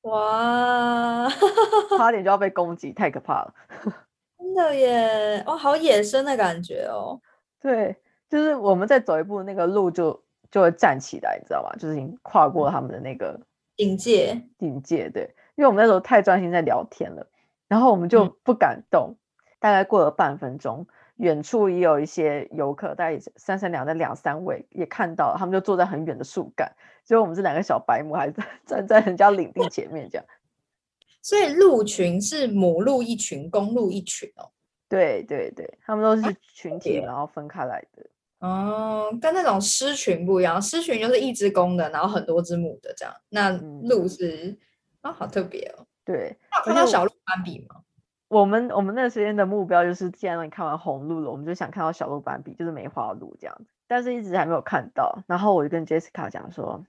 [0.00, 1.28] 哇，
[1.98, 3.54] 差点就要被攻击，太可怕了，
[4.40, 7.20] 真的耶，哇，好野生的感觉哦，
[7.60, 7.94] 对，
[8.30, 10.18] 就是我们再走一步，那个鹿就
[10.50, 11.76] 就会站起来，你知道吗？
[11.78, 13.38] 就是已经跨过他们的那个。
[13.76, 17.26] 警戒，警戒，对，因为我们那时候太专心在聊天了，
[17.68, 19.14] 然后我们就不敢动。
[19.58, 26.70] 大概过了半分钟，远处也有一些游客，大概三三两的两三位也看到了，他们就坐在很远的树干，
[27.04, 30.26] 所以我们这两个小白母还在 站在人家领地前面这样。
[31.22, 34.50] 所以鹿群是母鹿一群，公鹿一群哦。
[34.88, 38.06] 对对对，他们都是群体，然后分开来的。
[38.38, 43.12] 哦，跟那种狮群不一样，狮群就是一只公的，然后很多只母的这样。
[43.30, 43.50] 那
[43.82, 44.56] 鹿是
[45.00, 45.86] 啊，好特别哦。
[46.04, 47.80] 对，看到小鹿斑比吗？
[48.28, 53.66] 我们我们那时间的目标就是，既然你看完红鹿了，我们就想看到小鹿斑比，就是梅花鹿这样子。
[53.86, 55.22] 但是一直还没有看到。
[55.28, 56.84] 然后我就跟 Jessica 讲说，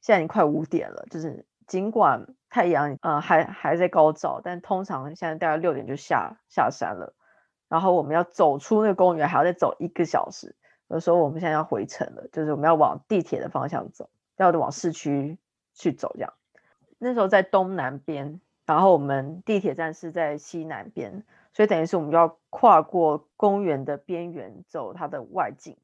[0.00, 7.14] 现在已经快五点了，就是尽管太阳呃还还在高照，但通常现在大概六点就下下山了。
[7.68, 10.56] 然后我们要走出那个公园，还要再走一个小时。
[10.88, 15.38] 有时候我们现在要回城了，就是我们要往地铁的方向走，要往市区
[15.72, 16.34] 去走这样。
[16.98, 25.76] 那时候在东南边，然后我们地铁站是在西南边，所以等于是我们要跨过公园的边缘走它的外径。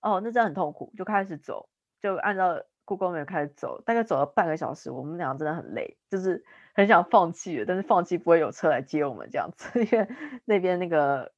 [0.00, 1.68] 哦，那真的很痛苦，就开始走，
[2.00, 10.08] 就按照故宫园开始走，大概走了半个小时，我们俩真的很累，就是很想放弃了，但是放弃不会有车来接我们这样子， 因为
[10.44, 11.32] 那边那个。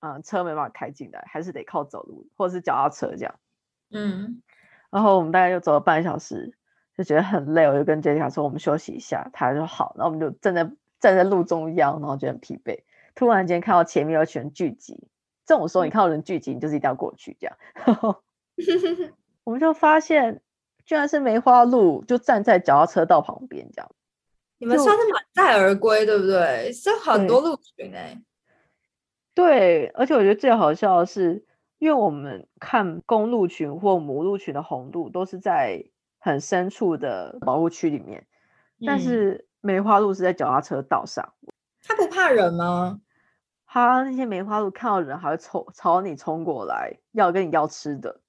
[0.00, 3.34] 嗯，车没办法开进来，还是得靠走路或者是脚踏车这样。
[3.90, 4.42] 嗯，
[4.90, 6.52] 然后我们大概又走了半个小时，
[6.96, 10.64] 就觉得很累，我就跟杰西卡说我们休息一下，他说好，然后我们就站在
[10.98, 12.80] 站在路中央，然后觉得很疲惫。
[13.14, 15.08] 突然间看到前面有群人聚集，
[15.44, 17.56] 这种时候你看到人聚集，你就是一定要过去这样。
[19.44, 20.40] 我们就发现
[20.84, 23.90] 居然是梅花鹿，就站在脚踏车道旁边这样。
[24.58, 26.72] 你们算是满载而归，对不对？
[26.72, 28.18] 是很多鹿群哎。
[29.34, 31.44] 对，而且我觉得最好笑的是，
[31.78, 35.84] 因为我们看公鹿群或母鹿群的红鹿都是在
[36.26, 38.26] 很深处的保护区里面，
[38.84, 41.32] 但是梅花鹿是在脚踏车道上。
[41.84, 43.00] 它不怕人吗？
[43.64, 48.20] 它那些梅花鹿看到人还会冲朝你冲过来，要跟你要吃的。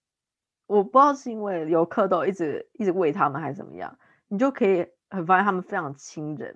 [0.68, 6.56] 我不知道是因为游客都一直一直喂它们还是怎么样，你就可以很发现它们非常亲人，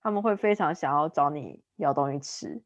[0.00, 2.62] 他们会非常想要找你要东西吃。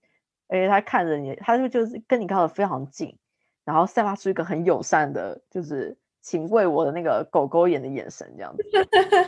[0.47, 3.19] 而且它看着你，它就就是跟你靠的非常近，
[3.65, 8.63] 然后散发出一个很友善的，就是请喂我的那个狗狗眼的眼神，这样子，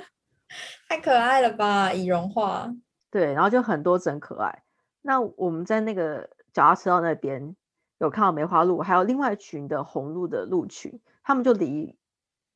[0.88, 2.72] 太可爱了吧，已融化。
[3.10, 4.62] 对，然后就很多真可爱。
[5.02, 7.54] 那我们在那个脚踏车道那边
[7.98, 11.94] 有看到梅花鹿，还有另外一群的红鹿的鹿群，他们就离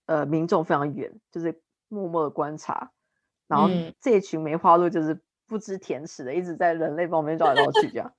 [0.06, 2.92] 呃民众非常远，就是默默的观察。
[3.46, 3.68] 然后
[4.00, 8.12] 这一群梅花鹿就是不知甜食的，一直在人类旁边绕来绕去这样。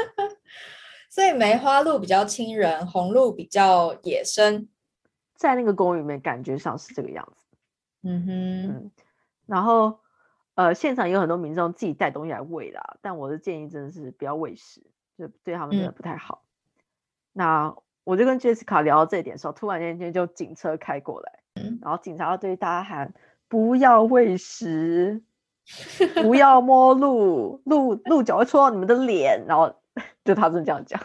[1.10, 4.68] 所以梅花鹿比较亲人，红鹿比较野生，
[5.36, 7.46] 在那个公园里面感觉上是这个样子。
[8.02, 8.90] 嗯哼，
[9.46, 10.00] 然后
[10.54, 14.82] 呃，现场有很多民众自己带东西来喂啦，但我的建议真的是不要喂食，
[15.18, 16.42] 就对他们真的不太好。
[17.32, 21.40] 那我就跟 Jessica 聊到这一点的时候，突然间间就警车开过来，
[21.80, 23.14] 然后警察要对大家喊。
[23.48, 25.22] 不要喂食，
[26.20, 29.72] 不要摸鹿，鹿鹿角会戳到你们的脸，然后
[30.24, 31.00] 就他真这样讲，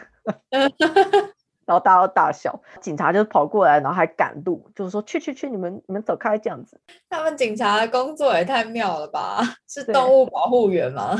[1.65, 6.79] 然后大家都大笑，警察就跑过来，然后还赶路，就是说去去去，你们你们走开这样子。
[7.09, 9.41] 他们警察的工作也太妙了吧？
[9.69, 11.15] 是动物保护员吗？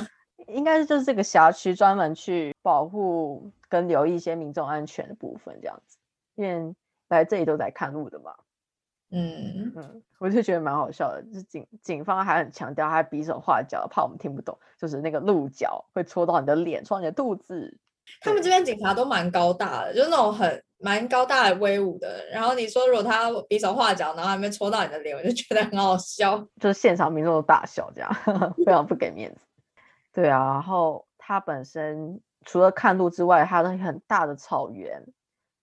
[0.47, 5.97] 应该是就是这个辖区专门去保护跟留意一些民众安全的部分这样子，
[6.36, 6.75] 因为
[7.10, 8.34] 来这里都在看路的嘛。
[9.12, 17.77] 嗯嗯，我就觉得蛮好笑的，就是警警方还很强调，还比手画脚，怕我们听不懂，就是那个鹿角会戳到你的脸，戳你的肚子。
[18.19, 22.26] 他们这边警察都蛮高大的，就是那种很蛮高大、威武的。
[22.32, 26.38] 然后你说如果他比手画脚，然后还没戳到你的脸，我就觉得很好笑。
[26.60, 28.13] 就是现场民众都大笑，这样
[28.65, 29.45] 非常不给面子。
[30.12, 35.04] 对啊，然后它本身除了看路之外，它的很大的草原，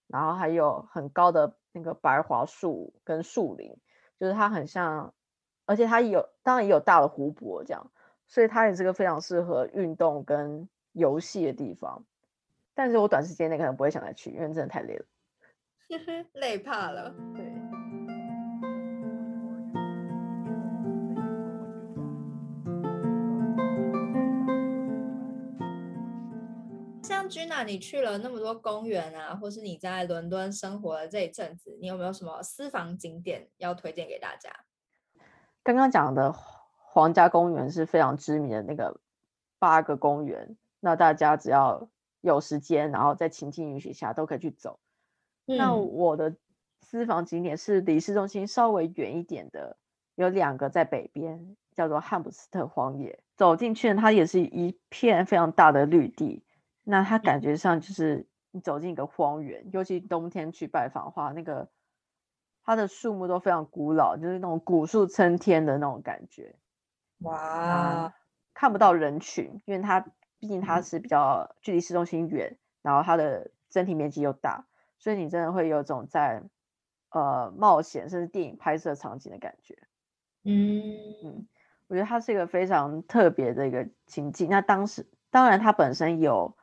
[0.07, 1.53] 然后还有很高的。
[1.71, 3.71] 那个白桦树跟树林，
[4.19, 5.13] 就是它很像，
[5.67, 7.91] 而且它有当然也有大的湖泊这样，
[8.27, 12.03] 所以它也是个非常适合运动跟游戏的地方。
[12.79, 15.05] 但是我短时间内可能不会想再去，因为真的太累了，
[16.31, 17.13] 累怕了。
[17.35, 17.43] 对。
[27.29, 34.49] Gina，你去了那么多公园啊，或是你在伦敦生活的这一阵子，你有没有什么私房景点要推荐给大家？
[35.61, 38.99] 刚刚讲的皇家公园是非常知名的那个
[39.59, 41.87] 八个公园，那大家只要
[42.21, 44.79] 有时间，然后在情境允许下都可以去走。
[45.45, 46.35] 那我的
[46.81, 49.77] 私房景点是离市中心稍微远一点的，
[50.15, 53.23] 有两个在北边，叫做汉普斯特荒野。
[53.35, 56.43] 走进去，它也是一片非常大的绿地。
[56.83, 61.69] 那它感觉上就是你走进一个荒原，尤其冬天去拜访的话，那个
[62.63, 66.55] 它的树木都非常古老，就是那种古树参天的那种感觉。
[67.19, 68.13] 哇，
[68.53, 70.05] 看不到人群，因为它
[70.39, 74.65] 毕竟它是比较距离市中心远，然后它的整体面积又大，
[74.97, 76.41] 所以你真的会有种在
[77.11, 79.77] 呃冒险甚至电影拍摄场景的感觉。
[80.43, 80.81] 嗯
[81.23, 81.47] 嗯，
[81.87, 84.49] 我觉得它是一个非常特别的一个情境。
[84.49, 86.55] 那当时当然它本身有。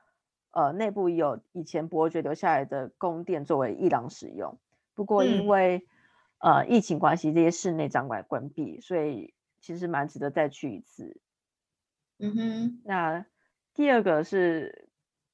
[0.52, 4.58] 呃，内部有以前伯爵留下来的宫殿作为艺廊使用，
[4.94, 5.86] 不过因为
[6.38, 11.20] 呃疫情关系，这些室内展馆关闭，所以其实蛮值得再去一次。
[12.16, 13.26] 嗯哼，那
[13.76, 14.88] 第二个是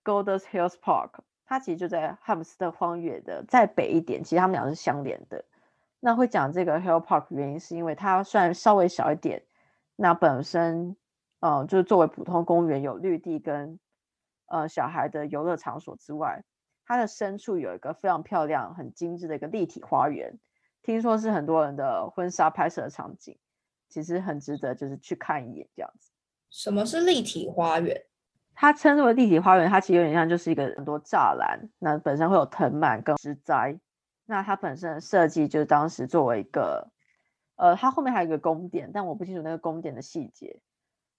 [0.04, 5.44] Golders Hills Park，它其实就在汉姆斯特荒野的再北一点，其实他们俩是相连的。
[6.00, 9.44] 那会讲这个 Hill Park 原因是因为它虽然稍微小一点，
[9.96, 10.96] 那本身
[11.40, 13.78] 嗯就是作为普通公园有绿地跟。
[14.46, 16.44] 呃，小孩的游乐场所之外，
[16.84, 20.38] 它的深处有一个非常漂亮、很精致的一个立体花园，
[20.82, 23.38] 听说是很多人的婚纱拍摄的场景，
[23.88, 26.10] 其实很值得就是去看一眼这样子。
[26.50, 27.98] 什么是立体花园？
[28.62, 33.76] 它称之为立体花园，它其实有点像就是一个很多栅栏，那本身会有藤蔓跟植栽。
[34.24, 36.88] 那它本身的设计就是当时作为一个，
[37.56, 40.60] 呃，它后面还有一个宫殿，但我不清楚那个宫殿的细节，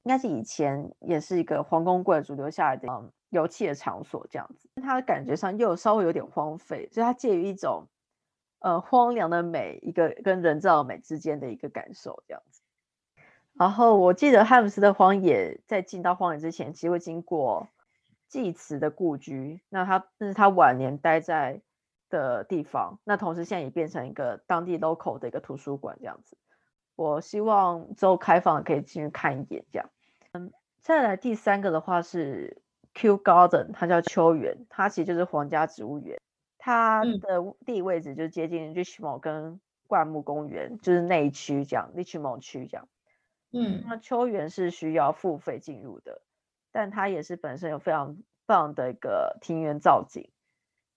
[0.03, 2.87] 应该是以前也是一个皇宫贵族留下来的。
[2.89, 7.87] 嗯游憩的场所这样子，它的感觉上又稍微有点荒废，所以它介于一种
[8.59, 12.43] 呃荒凉的美，一个跟人造的美之间的一个感受这样。
[13.57, 17.67] 然后我记得汉姆斯的荒野在进到荒野之前，其实会经过
[18.27, 21.61] 祭慈的故居，那他那是他晚年待在
[22.09, 26.37] 的地方，那同时现在也变成一个当地 local 的一个图书馆这样子。
[26.95, 29.89] 我希望之后开放可以进去看一眼这样。
[30.33, 30.51] 嗯，
[30.81, 32.61] 再来第三个的话是。
[32.95, 36.15] Q Garden，它叫秋园，它其实就是皇家植物园。
[36.59, 42.87] 它的地理位置就接近 Richmond 跟灌木公园，就是内区这样，Richmond 区这样。
[43.53, 46.21] 嗯，那秋园是需要付费进入的，
[46.71, 50.29] 但它也是本身有非常棒的一个庭园造景。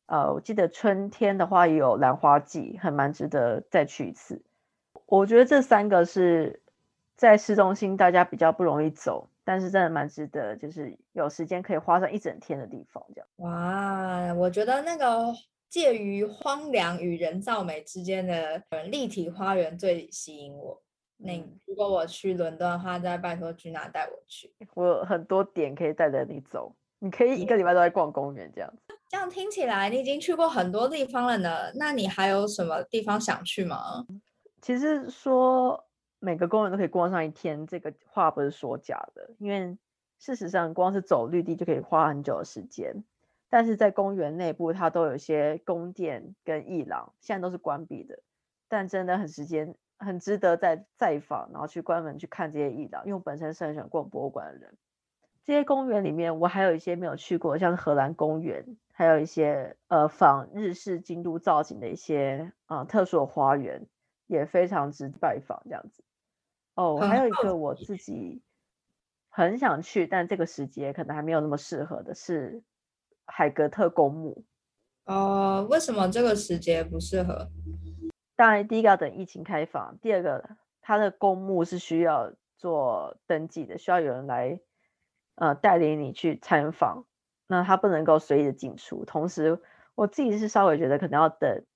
[0.07, 4.43] 呃，我记得春天的话也有兰花季，很蛮值得再去一次。
[5.05, 6.63] 我觉得这三个是
[7.15, 13.05] 在市中心大家比较不容易走，但是真的蛮值得，就是有时间可以花上一整天的地方。
[13.15, 15.35] 这样哇，我觉得那个
[15.69, 20.83] 介于荒凉与人造美之间的立体花园最吸引我。
[21.19, 24.53] 那如果我去伦敦的话，再拜托君娜带我去。
[24.75, 28.95] 我有很多点可以带着你走，你可以一个礼拜都在逛公园这样子。
[29.09, 34.07] 这样听起来你已经去过很多地方了呢，那你还有什么地方想去吗？
[34.61, 35.87] 其实说
[36.19, 39.77] 每个公园都可以逛上一天，这个话不是说假的，因为
[40.19, 43.05] 事实上光是走绿地就可以花很久的时间。
[43.49, 48.19] 但是在公园内部，它都有一些宫殿跟艺廊，现在都是关闭的，
[48.69, 54.77] 但真的很时间很值得再再访，然后去关门去看这些艺廊，因为我本身是很喜欢逛博物馆的人。
[55.45, 63.87] 这些公园里面，我还有一些没有去过，像是荷兰公园，还有一些呃仿日式京都造景的一些啊特殊的花园，
[64.27, 65.63] 也非常值得拜访。
[65.67, 66.03] 这样子
[66.75, 68.43] 哦，还有一个我自己
[69.29, 72.63] 很想去，但这个时节可能还没有那么适合的是
[73.25, 74.45] 海格特公墓。
[75.05, 77.49] 哦，为什么这个时节不适合？
[78.37, 84.61] 当然，第一个要等疫情开放，第二个它的公墓是需要做登记的，需要有人来。
[85.39, 87.05] 呃，带领你去参访，
[87.47, 89.05] 那他不能够随意的进出。
[89.05, 89.61] 同时，
[89.95, 91.67] 我自己是稍微觉得可能要等，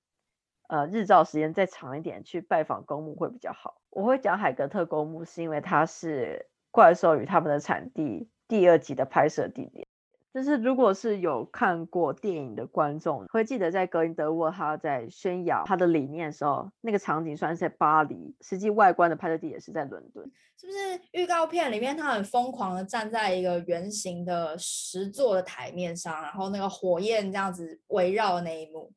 [0.69, 3.83] 呃，日照时间再长一点去拜访公墓会比较好。
[3.91, 8.03] 我会讲海格特公墓，是因为它是《怪兽与他们的产地》
[8.49, 9.87] 第二集的拍摄地点。
[10.33, 20.31] 就是如果是有看过电影的观众，会记得在格林德沃他在宣扬他的理念的时候，那个场景虽然是在巴黎，实际外观的拍摄地也是在伦敦。
[20.57, 28.93] 是不是预告片里面他很疯狂的站在一个圆形的石座的台面上，然后那个火焰这样子围绕那一幕？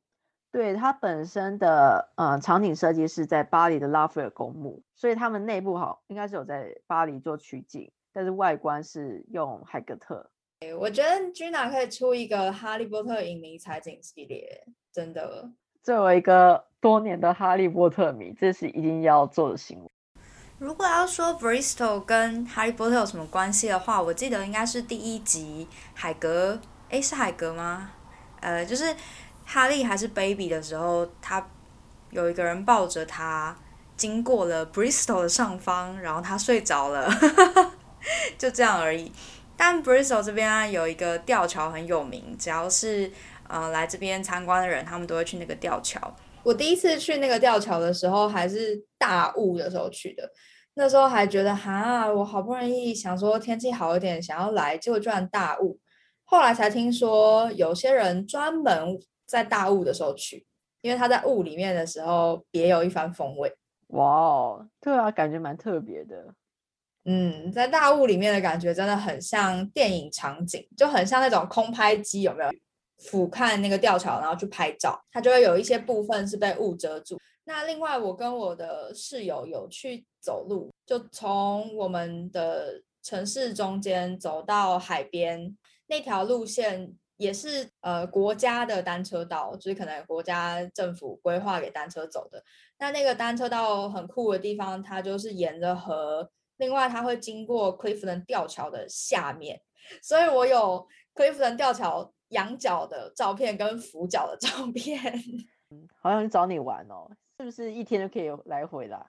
[0.52, 10.30] 对，它本身的呃场景设计是在巴黎的拉斐尔公墓，所以他们内部好应该是有在巴黎做取景，但是外观是用海格特。
[10.78, 15.50] 我觉得 Gina 可以出一个《哈利波特》影迷采景系列，真的。
[15.82, 19.90] 作为一个多年的哈利波特迷，这是一定要做的行为。
[20.58, 26.58] 如果要说 Bristol 跟哈利波特有什么关系的话，我记得应该是第一集海格，
[26.88, 27.90] 诶，是海格吗？
[28.40, 28.94] 呃，就是
[29.44, 31.46] 哈利还是 baby 的时候，他
[32.10, 33.54] 有一个人抱着他
[33.96, 37.10] 经过了 Bristol 的上方，然后他睡着了，
[38.38, 39.12] 就这样而已。
[39.56, 43.10] 但 Bristol 这边啊有一个吊桥很有名，只要是
[43.48, 46.14] 呃来这边参观的人，他们都会去那个吊桥。
[46.42, 50.30] 我第一次去那个吊桥的时候，还是大雾的时候去的，
[50.74, 55.78] 那时候还觉得哈，我好不容易想说天气好一点，想要来，结果居然大雾。
[56.24, 60.44] 后来才听说有些人专门在大雾的时候去，
[60.82, 63.54] 因为他在雾里面的时候别有一番风味。
[63.88, 66.34] 哇哦，对啊，感觉蛮特别的。
[67.06, 72.50] 嗯，在大雾里面的感觉真的很像电影场景，就很像那种空拍机，有没有
[72.98, 77.20] 俯瞰那个吊桥，然后去拍照，它就会有一些部分是被雾遮住。
[77.44, 85.54] 那另外，我跟我的室友有去走路，就从我们的城市中间走到海边，
[85.88, 92.42] 那条路线也是呃国家的单车道，就是可能国家政府规划给单车走的。
[92.78, 96.30] 那那个单车道很酷的地方，它就是沿着河。
[96.56, 99.60] 另外，它会经过 Clifton 吊桥的下面，
[100.02, 105.00] 所以我有 Clifton 吊桥仰角的照片跟俯角的照片。
[105.70, 109.06] 嗯，好想去找你玩哦，是不是一天就可以来回啦？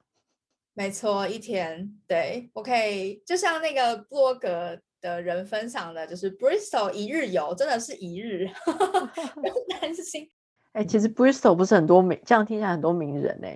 [0.73, 1.89] 没错，一天。
[2.07, 8.47] 对我可以，就像那个波格的人分享的，就是 Bristol 一日游，真的是一日，
[9.35, 10.29] 不用担心。
[10.73, 13.55] 哎，其实 Bristol 不是很多名，这样听起来很多名人哎。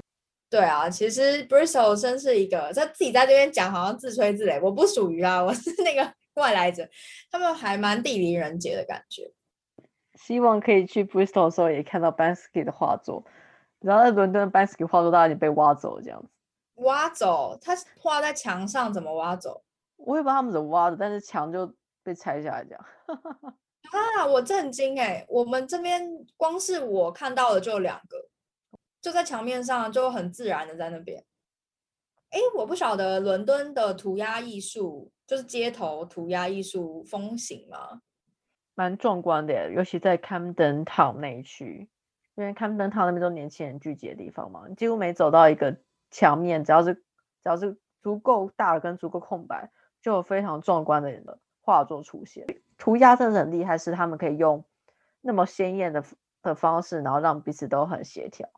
[0.49, 4.59] 对啊，其实 Bristol 真是一个他自己在这边讲，好像自吹自擂。
[4.61, 6.87] 我不属于啊，我是那个 外来者。
[7.29, 9.31] 他们还蛮地灵人杰的感觉。
[10.15, 13.23] 希望可以去 Bristol 的时候也看到 Banksy 的画作。
[13.79, 16.27] 然后在伦敦 Banksy 画作，大概经被挖走了这样子。
[16.83, 17.57] 挖走？
[17.61, 19.63] 他画在墙上，怎么挖走？
[19.97, 21.71] 我也不知道他们怎么挖的，但是墙就
[22.03, 22.85] 被拆下来这样。
[23.91, 25.25] 啊，我震惊哎！
[25.29, 28.28] 我们这边光是我看到的就两个。
[29.01, 31.23] 就在墙面上，就很自然的在那边。
[32.31, 38.01] 哎，我不晓得伦敦的涂鸦艺术，就是街头涂鸦艺术风行吗？
[38.75, 41.89] 蛮壮观的，尤其在 Camden Town 那区，
[42.35, 45.75] 因为 Camden Town 那边都年轻人聚集的地方嘛，几乎每走到一个
[46.11, 49.71] 墙面，只要是只要是足够大跟足够空白，
[50.01, 52.45] 就有非常壮观的人的画作出现。
[52.77, 54.63] 涂鸦真的很厉害，是他们可以用
[55.21, 56.03] 那么鲜艳的
[56.41, 58.49] 的方式，然后让彼此都很协调。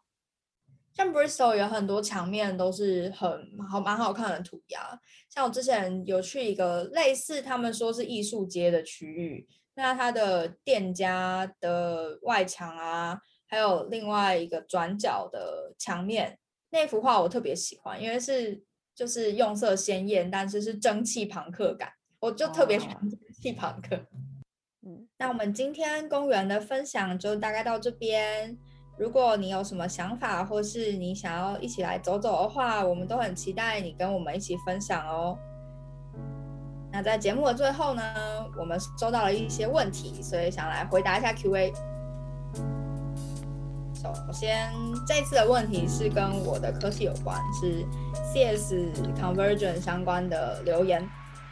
[1.01, 3.27] 像 Bristol 有很多墙面都是很
[3.67, 4.99] 好蛮好看的涂鸦，
[5.29, 16.37] 像我之前有去一个类似他们说是艺术街的区域，那它的店家的外墙啊，还有另外一个转角的墙面，
[16.69, 18.61] 那幅画我特别喜欢，因为是
[18.93, 24.05] 就是用色鲜艳，但是是蒸汽朋克感，我就特别喜欢蒸汽朋克。
[24.85, 28.55] 嗯，那我们今天公园的分享就大概到这边。
[29.01, 35.35] 如果你有什么想法，或是你想要一起来走走的话，我们都很期待你跟我们一起分享哦。
[36.91, 38.03] 那在节目的最后呢，
[38.59, 41.73] 我们收到了一些问题，所以想来回答一下 Q&A。
[43.95, 44.71] 首先，
[45.07, 47.83] 这次的问题是跟我的科系有关，是
[48.31, 48.75] CS
[49.19, 51.03] Conversion 相关的留言。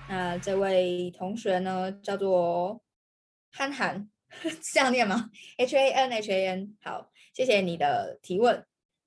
[0.07, 2.79] 那这位同学呢，叫做
[3.51, 4.07] 憨憨，
[4.71, 7.08] 这样念吗？H A N H A N，好。
[7.39, 8.65] 谢谢你的提问。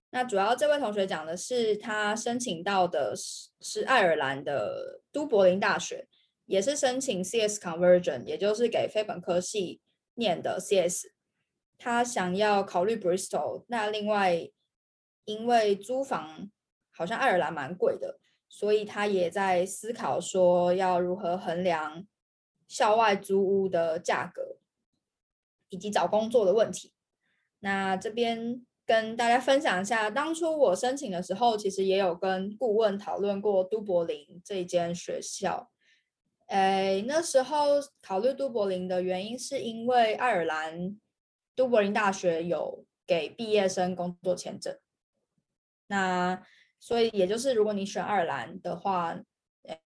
[0.08, 6.08] 那主要这位同学讲的是他申请到的是是爱尔兰的都柏林大学，
[6.46, 9.82] 也是申请 CS Conversion，也就是给非本科系
[10.14, 11.08] 念的 CS。
[11.76, 14.48] 他想要考虑 Bristol，那另外
[15.26, 16.50] 因为租房
[16.90, 18.18] 好像爱尔兰蛮贵的，
[18.48, 22.06] 所以他也在思考说要如何衡量
[22.66, 24.56] 校外租屋的价格，
[25.68, 26.94] 以及找工作的问题。
[27.64, 35.70] 那这边跟大家分享一下，当初我申请的时候，其实也有跟顾问讨论过都柏林这间学校。
[36.48, 37.66] 诶，那时候
[38.02, 40.98] 考虑都柏林的原因，是因为爱尔兰
[41.54, 44.76] 都柏林大学有给毕业生工作签证。
[45.86, 46.42] 那
[46.80, 49.16] 所以也就是，如果你选爱尔兰的话，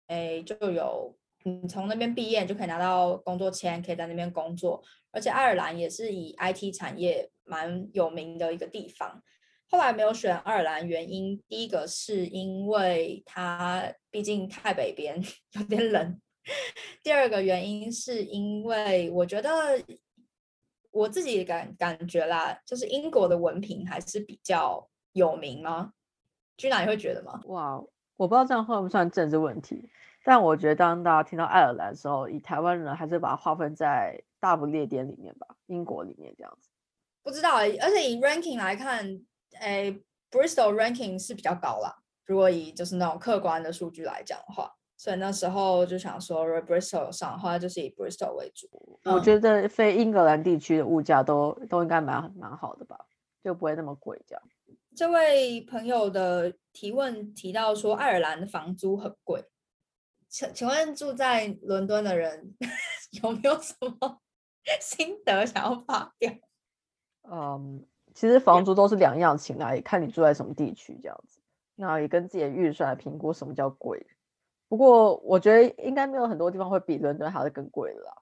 [0.07, 4.83] 诶，就有你从那边毕业就可以拿到工作签，可以在那边工作。
[5.13, 7.31] 而且爱尔兰也是以 IT 产业。
[7.47, 9.23] 蛮有名的一个地方，
[9.69, 15.23] 后来没有选爱尔兰，原因第一个是因为它毕竟太北边，
[15.53, 16.19] 有点冷；
[17.03, 19.51] 第二个原因是因为我觉得
[20.91, 25.93] 我自己感感觉啦，就是英国的文凭还是比较有名吗？
[26.57, 27.43] 居然你会觉得吗？
[27.45, 27.79] 哇，
[28.17, 29.87] 我不知道这样算不算政治问题，
[30.25, 36.71] 但我觉得当大家听到爱尔兰的时候，以台湾人还是把它划分在大不列颠里面吧，英国里面这样子。
[37.23, 39.21] 不知道，而且以 ranking 来看，
[39.61, 41.95] 诶，Bristol ranking 是比较高啦。
[42.25, 48.99] 如果以就是那种客观的数据来讲的话，所以那时候就想说，Bristol 上的话，就是以 Bristol 为主。
[49.05, 52.99] 我觉得非英格兰地区的物价都都应该蛮蛮好的吧，
[53.43, 54.43] 就不会那么贵这样。
[54.97, 59.45] 这位朋友的提问提到说，爱尔兰的房租很贵，
[60.35, 62.57] 请请问住在伦敦的人
[63.23, 64.21] 有没有什么
[64.83, 66.33] 心得想要发表？
[67.31, 71.41] 嗯，其实房租都是两样情啊，也看你住在什么地区这样子。
[71.77, 74.05] 那也跟自己的预算来评估什么叫贵。
[74.69, 78.13] 不过我觉得应该没有很多地方会比伦敦还要更贵的啦。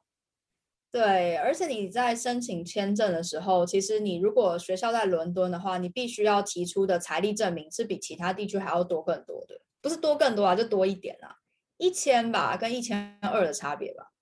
[0.90, 11.34] 对，而且你在申请签证的时候，其实你如果学校在伦敦的话，你必须要提出的财力证明是比其他地区还要多更多的，不是多更多啊，就多一点啊，
[11.82, 14.12] 一千吧，跟一千二的差别吧。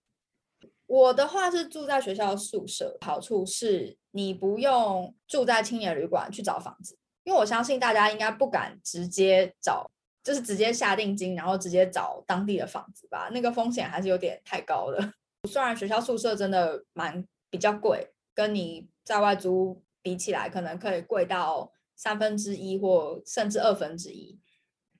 [0.86, 9.90] 我的话是住在学校宿舍，好处是你不用住在青年旅馆去找房子，因为我相信大家应该不敢直接找，
[10.24, 15.12] 就是直接下定金，然后直接找当地的房子吧，那个风险还是有点太高了。
[15.46, 24.40] 虽然学校宿舍真的蛮比较贵，跟你在外租比起来，可能可以贵到三分之一或甚至二分之一，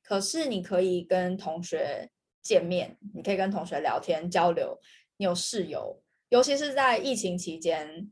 [0.02, 2.10] 可是你可以跟同学
[2.42, 4.78] 见面，你可以跟同学聊天交流。
[5.16, 8.10] 你有室友，尤其是在疫情期间，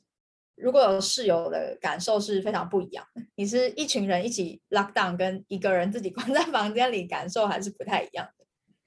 [0.56, 3.22] 如果有室友的感受是非常不一样的。
[3.36, 8.28] 你是一群人一起 lock down，跟一个人自己关在房间里，感受还是不太一样。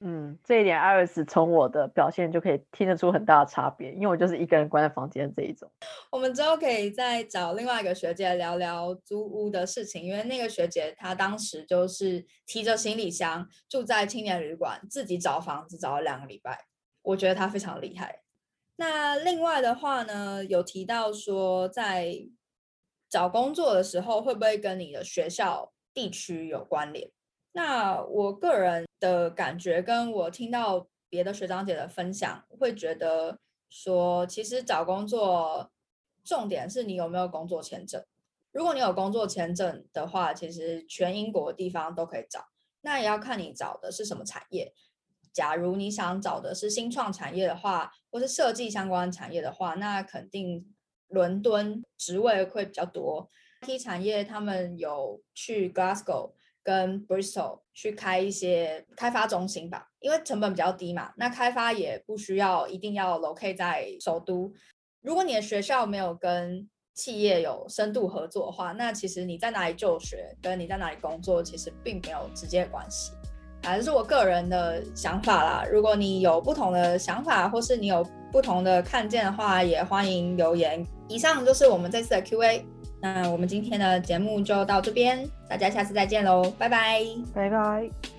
[0.03, 5.69] 嗯，这一点 Iris 从我的表现就可以听得出很大的差别，因为我就是一个人关在房间这一种。
[6.09, 16.65] 我们之后可以再找另外一个学姐聊聊租屋的事情，因为那个学姐她当时就是提着行李箱住在青年旅馆，自己找房子找了两个礼拜。
[17.03, 18.21] 我觉得他非常厉害。
[18.77, 22.15] 那另外的话呢，有提到说，在
[23.09, 27.11] 找工作的时候，会不会跟你的学校地区有关联？
[27.53, 33.39] 那我个人的感觉，跟我听到别的学长姐的分享，会觉得
[33.69, 35.71] 说，其实找工作
[36.23, 38.03] 重点是你有没有工作签证。
[38.51, 42.47] 如果你有工作签证的话，其实全英国地方都可以找。
[42.81, 44.73] 那也要看你找的是什么产业。
[45.31, 50.73] 假如你想找的是新创产业的话，或是设计相关产业的话，那肯定
[51.07, 53.29] 伦敦职位会比较多。
[53.61, 56.33] T 产业他们有去 Glasgow
[56.63, 64.51] 跟 Bristol 去开一些开发中心吧，因为成本比较低嘛，那开发也不需要一定要 locate 在首都。
[65.01, 73.11] 如果你的学校没有跟企业有深度合作的话，那其实你在哪里就学，跟你在哪里工作其实并没有直接关系。
[73.63, 75.63] 啊，这是我个人的想法啦。
[75.71, 80.85] 如果你有不同的想法，或是你有不同的看见的话，也欢迎留言。
[81.07, 82.65] 以上就是我们这次的 Q&A。
[83.01, 87.01] 那我们今天的节目就到这边，大家下次再见喽，拜拜，
[87.33, 88.10] 拜拜。